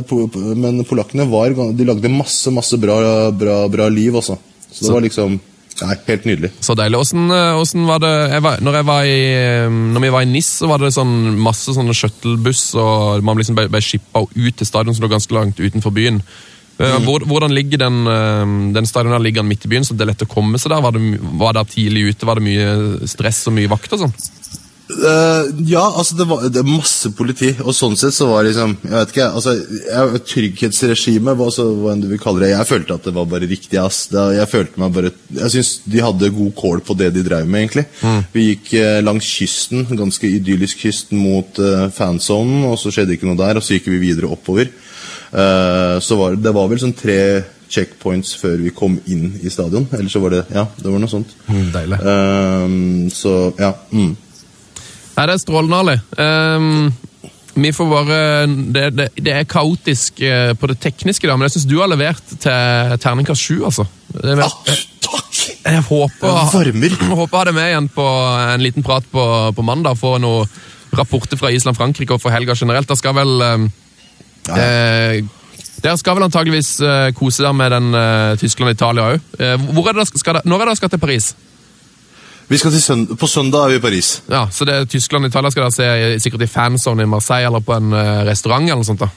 men 0.62 0.86
polakkene 0.88 1.28
var, 1.28 1.52
de 1.76 1.88
lagde 1.88 2.12
masse, 2.12 2.52
masse 2.54 2.80
bra, 2.80 2.96
bra, 3.36 3.60
bra 3.72 3.90
liv, 3.92 4.16
altså. 4.16 4.38
Så 4.70 4.88
det 4.88 4.96
var 4.96 5.04
liksom 5.04 5.38
Nei, 5.84 5.96
helt 6.06 6.24
nydelig. 6.24 6.50
Så 6.64 6.74
deilig. 6.78 6.98
Åssen 7.02 7.30
eh, 7.32 7.86
var 7.88 8.00
det 8.00 8.12
jeg 8.32 8.44
var, 8.46 8.60
når, 8.64 8.78
jeg 8.78 8.88
var 8.88 9.08
i, 9.08 9.20
eh, 9.36 9.78
når 9.94 10.04
vi 10.06 10.12
var 10.14 10.24
i 10.24 10.30
NIS, 10.30 10.50
så 10.62 10.70
var 10.70 10.80
det 10.80 10.94
sånn 10.96 11.14
masse 11.42 11.74
sånne 11.76 11.96
shuttlebuss, 11.96 12.70
og 12.80 13.24
man 13.26 13.40
liksom 13.40 13.58
ble, 13.58 13.68
ble 13.72 13.82
shippa 13.84 14.24
ut 14.24 14.56
til 14.56 14.68
stadion 14.68 14.96
som 14.96 15.04
lå 15.04 15.12
ganske 15.12 15.36
langt 15.36 15.60
utenfor 15.60 15.92
byen. 15.96 16.22
Eh, 16.80 16.96
Hvor, 17.04 17.24
hvordan 17.28 17.52
ligger 17.56 17.80
den, 17.80 18.02
den 18.76 18.88
stadion 18.88 19.14
der 19.16 19.24
ligger 19.24 19.44
den 19.44 19.52
midt 19.52 19.64
i 19.68 19.72
byen, 19.72 19.84
så 19.84 19.96
det 19.96 20.06
er 20.06 20.12
lett 20.14 20.26
å 20.26 20.32
komme 20.32 20.60
seg 20.60 20.72
der? 20.72 20.84
Var 20.84 20.96
det, 20.96 21.20
var 21.40 21.56
det 21.56 21.68
tidlig 21.74 22.10
ute? 22.10 22.28
Var 22.28 22.40
det 22.40 22.48
mye 22.48 23.08
stress 23.08 23.44
og 23.48 23.56
mye 23.56 23.72
vakt 23.72 23.96
og 23.96 24.06
sånn? 24.06 24.16
Eh, 24.86 25.46
ja, 25.66 25.82
altså 25.82 26.14
det 26.14 26.24
var 26.30 26.44
det 26.46 26.62
masse 26.62 27.10
politi, 27.18 27.48
og 27.58 27.74
sånn 27.74 27.96
sett 27.98 28.14
så 28.14 28.28
var 28.30 28.44
liksom 28.46 28.76
Jeg 28.84 28.92
vet 28.94 29.12
ikke, 29.12 29.24
altså 29.34 29.54
Trygghetsregimet, 30.30 31.34
hva, 31.34 31.48
så, 31.50 31.64
hva 31.74 31.90
enn 31.90 32.04
du 32.04 32.06
vil 32.12 32.20
kalle 32.22 32.44
det 32.44 32.52
Jeg 32.52 32.68
følte 32.68 32.94
at 32.94 33.08
det 33.08 33.14
var 33.16 33.26
bare 33.32 33.48
riktig, 33.50 33.80
ass. 33.82 34.04
Det, 34.12 34.22
jeg 34.36 34.50
følte 34.52 34.78
meg 34.78 34.92
bare 34.94 35.10
Jeg 35.40 35.54
syns 35.56 35.72
de 35.90 36.04
hadde 36.04 36.30
god 36.36 36.52
kål 36.60 36.84
på 36.86 36.94
det 37.00 37.08
de 37.16 37.24
drev 37.26 37.48
med, 37.50 37.64
egentlig. 37.64 37.86
Vi 38.30 38.44
gikk 38.52 38.70
eh, 38.78 39.00
langs 39.02 39.26
kysten, 39.26 39.88
ganske 39.98 40.30
idyllisk 40.30 40.84
kysten, 40.86 41.18
mot 41.18 41.58
uh, 41.58 41.88
fansonen, 41.94 42.62
og 42.68 42.76
så 42.78 42.92
skjedde 42.94 43.16
ikke 43.16 43.26
noe 43.26 43.38
der, 43.40 43.58
og 43.58 43.64
så 43.66 43.74
gikk 43.74 43.88
vi 43.90 43.98
videre 44.04 44.30
oppover. 44.30 44.70
Uh, 45.32 45.96
så 46.04 46.18
var, 46.20 46.36
det 46.38 46.52
var 46.54 46.68
vel 46.70 46.82
sånn 46.82 46.94
tre 46.96 47.18
checkpoints 47.72 48.36
før 48.38 48.60
vi 48.62 48.74
kom 48.76 49.00
inn 49.10 49.32
i 49.42 49.50
stadion. 49.50 49.88
Eller 49.96 50.12
så 50.12 50.22
var 50.22 50.36
det 50.36 50.44
Ja, 50.54 50.68
det 50.78 50.86
var 50.86 51.02
noe 51.02 51.10
sånt. 51.10 51.34
deilig. 51.74 51.98
Uh, 52.06 53.10
så 53.10 53.34
ja. 53.58 53.72
Mm. 53.90 54.14
Nei, 55.16 55.26
det 55.26 55.34
er 55.34 55.40
strålende, 55.40 55.76
Ali. 55.80 55.96
Um, 56.20 56.92
vi 57.56 57.70
får 57.72 57.86
bare 57.88 58.18
det, 58.72 58.82
det, 58.92 59.06
det 59.24 59.32
er 59.32 59.46
kaotisk 59.48 60.20
eh, 60.20 60.50
på 60.60 60.68
det 60.68 60.76
tekniske, 60.82 61.24
da, 61.24 61.38
men 61.38 61.48
jeg 61.48 61.54
syns 61.54 61.68
du 61.70 61.78
har 61.80 61.88
levert 61.88 62.34
til 62.34 62.96
terningkast 63.00 63.46
sju, 63.48 63.62
altså. 63.64 63.86
Det 64.12 64.34
er, 64.34 64.42
Ah, 64.44 64.52
takk! 65.06 65.38
jeg 65.64 65.82
håper, 65.88 66.26
Det 66.52 66.90
jeg 67.00 67.16
håper 67.16 67.38
å 67.38 67.40
ha 67.40 67.46
deg 67.48 67.56
med 67.56 67.70
igjen 67.70 67.88
på 67.96 68.06
en 68.42 68.64
liten 68.64 68.84
prat 68.84 69.08
på, 69.12 69.24
på 69.56 69.64
mandag. 69.64 69.96
Få 70.00 70.18
noen 70.20 70.44
rapporter 70.96 71.40
fra 71.40 71.50
Island-Frankrike 71.52 72.16
og 72.16 72.22
for 72.22 72.34
helga 72.34 72.54
generelt. 72.56 72.88
Da 72.88 72.96
skal 72.98 73.16
vel 73.16 73.34
ehm, 73.44 73.66
eh, 74.52 75.24
Dere 75.80 75.96
skal 76.00 76.16
vel 76.16 76.24
antageligvis 76.24 76.70
eh, 76.84 77.08
kose 77.16 77.44
dere 77.44 77.56
med 77.56 77.72
den 77.72 77.88
eh, 77.96 78.36
Tyskland-Italia 78.40 79.10
òg. 79.12 79.34
Skal, 80.12 80.40
når 80.44 80.62
er 80.62 80.64
det 80.64 80.70
dere 80.70 80.80
skal 80.80 80.92
til 80.92 81.02
Paris? 81.02 81.32
Vi 82.48 82.58
skal 82.58 82.70
til 82.70 82.82
sønd 82.82 83.14
på 83.18 83.26
søndag 83.26 83.64
er 83.66 83.72
vi 83.74 83.78
i 83.80 83.82
Paris. 83.82 84.10
Ja, 84.30 84.44
Så 84.50 84.64
det 84.68 84.74
er 84.74 84.84
Tyskland 84.86 85.26
og 85.26 85.32
Italia 85.32 85.50
skal 85.50 85.64
dere 85.66 85.74
se 85.74 86.20
sikkert 86.22 86.44
i 86.46 86.50
fanzone 86.50 87.02
i 87.02 87.10
Marseille 87.10 87.48
eller 87.48 87.60
på 87.66 87.74
en 87.74 87.92
eh, 87.92 88.20
restaurant 88.28 88.62
eller 88.68 88.82
noe 88.84 88.86
sånt. 88.86 89.02
da. 89.02 89.08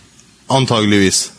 Antageligvis. 0.50 1.32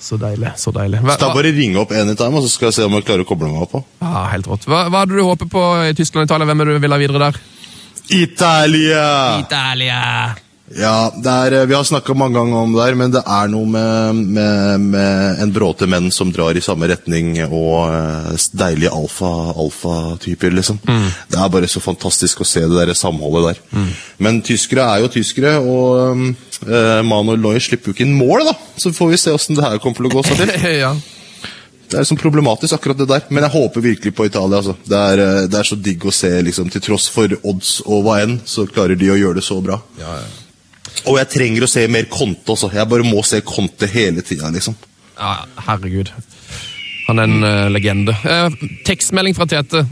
Så 0.00 0.16
deilig. 0.18 0.50
så 0.56 0.70
deilig. 0.74 1.00
Hva, 1.02 1.14
Så 1.14 1.20
da 1.22 1.28
hva, 1.30 1.38
bare 1.38 1.52
ringe 1.54 1.78
opp 1.78 1.92
anytime, 1.94 2.34
og 2.38 2.42
så 2.46 2.50
skal 2.50 2.68
jeg 2.68 2.74
se 2.78 2.84
om 2.86 2.92
jeg 2.98 3.06
klarer 3.06 3.22
å 3.22 3.28
koble 3.28 3.50
meg 3.50 3.62
opp 3.66 3.72
på. 3.76 3.84
ja, 4.02 4.24
helt 4.32 4.46
rått. 4.50 4.66
Hva, 4.66 4.84
hva 4.90 5.04
hadde 5.04 5.14
du 5.18 5.22
håpet 5.26 5.50
på 5.50 5.62
i 5.86 5.94
Tyskland 5.98 6.26
og 6.26 6.30
Italia? 6.30 6.46
Hvem 6.50 6.60
er 6.60 6.64
det 6.70 6.74
du 6.78 6.84
vil 6.86 6.94
ha 6.94 6.98
videre 7.02 7.22
der? 7.28 7.40
Italia! 8.18 9.06
Italia! 9.42 10.02
Ja, 10.76 11.08
er, 11.24 11.52
eh, 11.52 11.66
vi 11.66 11.74
har 11.74 11.84
snakka 11.88 12.12
mange 12.14 12.36
ganger 12.36 12.56
om 12.60 12.72
det 12.74 12.82
der, 12.84 12.94
men 13.00 13.10
det 13.14 13.22
er 13.24 13.48
noe 13.48 13.64
med, 13.66 14.18
med, 14.36 14.80
med 14.92 15.40
en 15.42 15.52
bråte 15.54 15.86
menn 15.88 16.10
som 16.12 16.28
drar 16.34 16.56
i 16.58 16.62
samme 16.64 16.88
retning, 16.90 17.30
og 17.46 17.88
eh, 17.88 18.48
deilige 18.52 18.92
alfa- 18.92 19.54
alfa-typer, 19.56 20.52
liksom. 20.58 20.80
Det 20.84 21.38
er 21.40 21.52
bare 21.54 21.70
så 21.72 21.80
fantastisk 21.80 22.42
å 22.44 22.48
se 22.48 22.66
det 22.68 22.76
der 22.82 22.92
samholdet 22.98 23.56
der. 23.72 23.92
Men 24.20 24.42
tyskere 24.44 24.84
er 24.92 25.04
jo 25.06 25.12
tyskere, 25.14 25.54
og 25.62 26.26
uh, 26.68 27.00
Manuel 27.06 27.40
Neuer 27.40 27.62
slipper 27.64 27.92
jo 27.92 27.96
ikke 27.96 28.04
inn 28.04 28.16
mål, 28.18 28.44
da. 28.50 28.56
Så 28.76 28.92
får 28.92 29.14
vi 29.14 29.20
se 29.24 29.32
åssen 29.32 29.56
det 29.56 29.64
her 29.64 29.78
kommer 29.80 30.02
til 30.02 30.10
å 30.10 30.16
gå 30.18 30.24
seg 30.28 30.42
til. 30.42 30.74
ja. 30.82 30.92
Det 31.88 31.96
er 31.96 32.02
liksom 32.04 32.18
problematisk, 32.20 32.74
akkurat 32.76 32.98
det 33.00 33.06
der. 33.08 33.22
Men 33.32 33.46
jeg 33.46 33.54
håper 33.54 33.80
virkelig 33.80 34.12
på 34.18 34.26
Italia. 34.28 34.58
altså. 34.60 34.74
Det 34.84 34.98
er, 35.14 35.22
det 35.48 35.56
er 35.62 35.64
så 35.70 35.78
digg 35.80 36.04
å 36.04 36.12
se, 36.12 36.28
liksom, 36.44 36.68
til 36.74 36.82
tross 36.84 37.06
for 37.08 37.32
odds 37.48 37.78
og 37.86 38.02
hva 38.04 38.18
enn, 38.26 38.34
så 38.44 38.66
klarer 38.68 38.98
de 39.00 39.08
å 39.14 39.16
gjøre 39.16 39.40
det 39.40 39.46
så 39.48 39.56
bra. 39.64 39.80
Og 41.08 41.18
jeg 41.20 41.30
trenger 41.32 41.64
å 41.64 41.70
se 41.70 41.86
mer 41.90 42.08
Conte 42.12 42.54
også. 42.54 42.70
Jeg 42.74 42.88
bare 42.90 43.06
må 43.06 43.22
se 43.26 43.40
Conte 43.46 43.88
hele 43.90 44.24
tida, 44.26 44.50
liksom. 44.54 44.76
ja, 45.18 45.36
herregud. 45.68 46.12
Han 47.08 47.18
er 47.22 47.30
en 47.30 47.44
uh, 47.46 47.68
legende. 47.72 48.12
Uh, 48.20 48.52
tekstmelding 48.84 49.36
fra 49.36 49.46
Tete. 49.48 49.86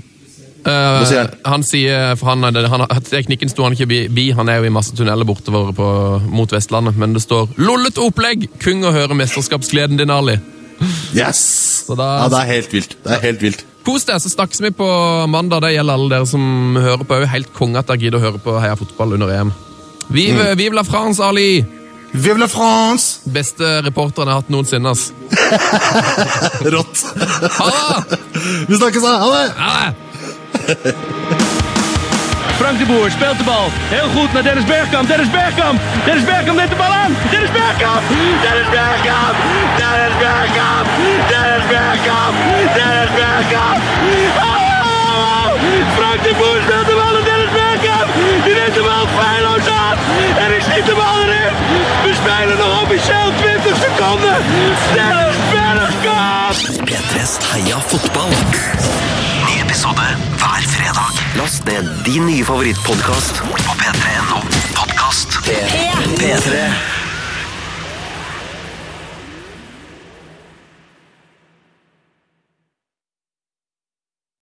Uh, 0.67 1.05
sier 1.07 1.31
han? 1.47 1.63
sier, 1.63 2.17
for 2.19 2.33
han, 2.33 2.43
han, 2.45 2.85
Teknikken 3.07 3.49
sto 3.49 3.65
han 3.65 3.77
ikke 3.77 3.87
bi, 4.11 4.25
han 4.35 4.51
er 4.51 4.59
jo 4.61 4.67
i 4.69 4.75
masse 4.75 4.97
tunneler 4.99 5.25
bortover 5.29 5.71
på, 5.77 5.87
mot 6.27 6.53
Vestlandet, 6.53 6.99
men 6.99 7.15
det 7.15 7.23
står 7.23 7.55
'Lollete 7.57 8.03
opplegg! 8.03 8.49
Kung 8.61 8.83
å 8.85 8.93
høre 8.93 9.15
mesterskapsgleden 9.15 9.97
din, 10.03 10.11
Ali'. 10.11 10.41
Yes! 11.15 11.87
Da- 11.89 12.27
Ja, 12.27 12.29
det 12.29 12.41
er 12.43 12.53
helt 12.53 12.73
vilt. 12.75 12.97
Det 13.05 13.13
er 13.15 13.23
helt 13.23 13.43
vilt. 13.43 13.65
Kos 13.87 14.05
deg, 14.05 14.19
så 14.21 14.29
snakkes 14.29 14.61
vi 14.61 14.73
på 14.75 14.87
mandag. 15.31 15.63
Det 15.63 15.77
gjelder 15.77 15.95
alle 15.95 16.11
dere 16.11 16.27
som 16.27 16.75
hører 16.75 17.05
på. 17.07 17.21
Helt 17.31 17.53
konge 17.55 17.79
at 17.79 17.87
dere 17.87 18.03
gidder 18.03 18.19
å 18.19 18.25
høre 18.25 18.43
på 18.43 18.59
Heia 18.59 18.75
fotball 18.77 19.15
under 19.15 19.31
EM. 19.31 19.53
Vive, 20.09 20.55
vive 20.57 20.75
la 20.75 20.83
France, 20.85 21.23
Ali! 21.23 21.65
Vive 22.13 22.39
la 22.39 22.49
France! 22.49 23.21
Beste 23.25 23.81
reporteren 23.85 24.29
jeg 24.29 24.35
har 24.35 24.41
hatt 24.43 24.51
noensinne. 24.51 24.89
ass. 24.91 25.13
Rått. 26.75 27.03
Ha 27.59 27.67
det! 28.11 28.19
Vi 28.69 28.77
snakkes, 28.79 29.03
da! 29.03 29.17
Ha 29.21 29.29
det! 29.35 29.47
Ha 29.59 29.71
det! 29.87 30.95
Frank 32.57 32.79
de 32.79 32.87
Boer 32.87 33.11
speelt 33.11 33.39
de 33.39 33.45
bal. 33.45 33.69
Heel 33.89 34.09
goed 34.17 34.33
naar 34.33 34.43
Dennis 34.43 34.65
Bergkamp. 34.65 35.09
Dennis 35.09 35.31
Bergkamp. 35.31 35.81
Dennis 36.05 36.25
Bergkamp 36.25 36.57
neemt 36.59 36.71
de 36.71 36.77
bal 36.77 36.93
aan. 37.03 37.13
Dennis 37.31 37.51
Bergkamp. 37.59 38.03
Dennis 38.45 38.69
Bergkamp. 38.77 39.37
Dennis 39.81 40.15
Bergkamp. 40.23 40.87
Dennis 41.33 41.65
Bergkamp. 41.75 42.35
Dennis 42.79 43.11
Bergkamp. 43.21 43.79
Oh! 44.49 45.49
Frank 45.99 46.19
de 46.27 46.33
Boer 46.39 46.59
speelt 46.67 46.87
de 46.91 46.95
bal 47.01 47.13
naar 47.17 47.25
Dennis 47.31 47.53
Bergkamp. 47.59 48.09
Die 48.45 48.55
neemt 48.59 48.75
de 48.79 48.83
bal 48.89 49.05
feilloos 49.19 49.67
aan. 49.81 49.86
En 50.45 50.57
is 50.57 50.67
niet 50.75 50.87
de 50.87 50.95
bal 50.95 51.23
erin. 51.23 51.55
We 52.05 52.13
spelen 52.23 52.59
nog 52.59 52.83
officieel 52.83 53.33
20 53.63 53.77
seconden. 53.85 54.37
Dennis 54.95 55.37
Bergkamp. 55.53 56.57
P3s 56.89 57.51
Heia 57.51 57.81
fotball. 57.81 58.31
Ny 59.47 59.61
episode 59.61 60.01
hver 60.37 60.63
fredag. 60.69 61.13
Last 61.35 61.65
ned 61.65 62.05
din 62.05 62.25
nye 62.25 62.45
favorittpodkast 62.45 63.43
på 63.67 63.73
p3.no 63.81 64.41
podkast. 64.75 65.39
P3. 66.19 67.06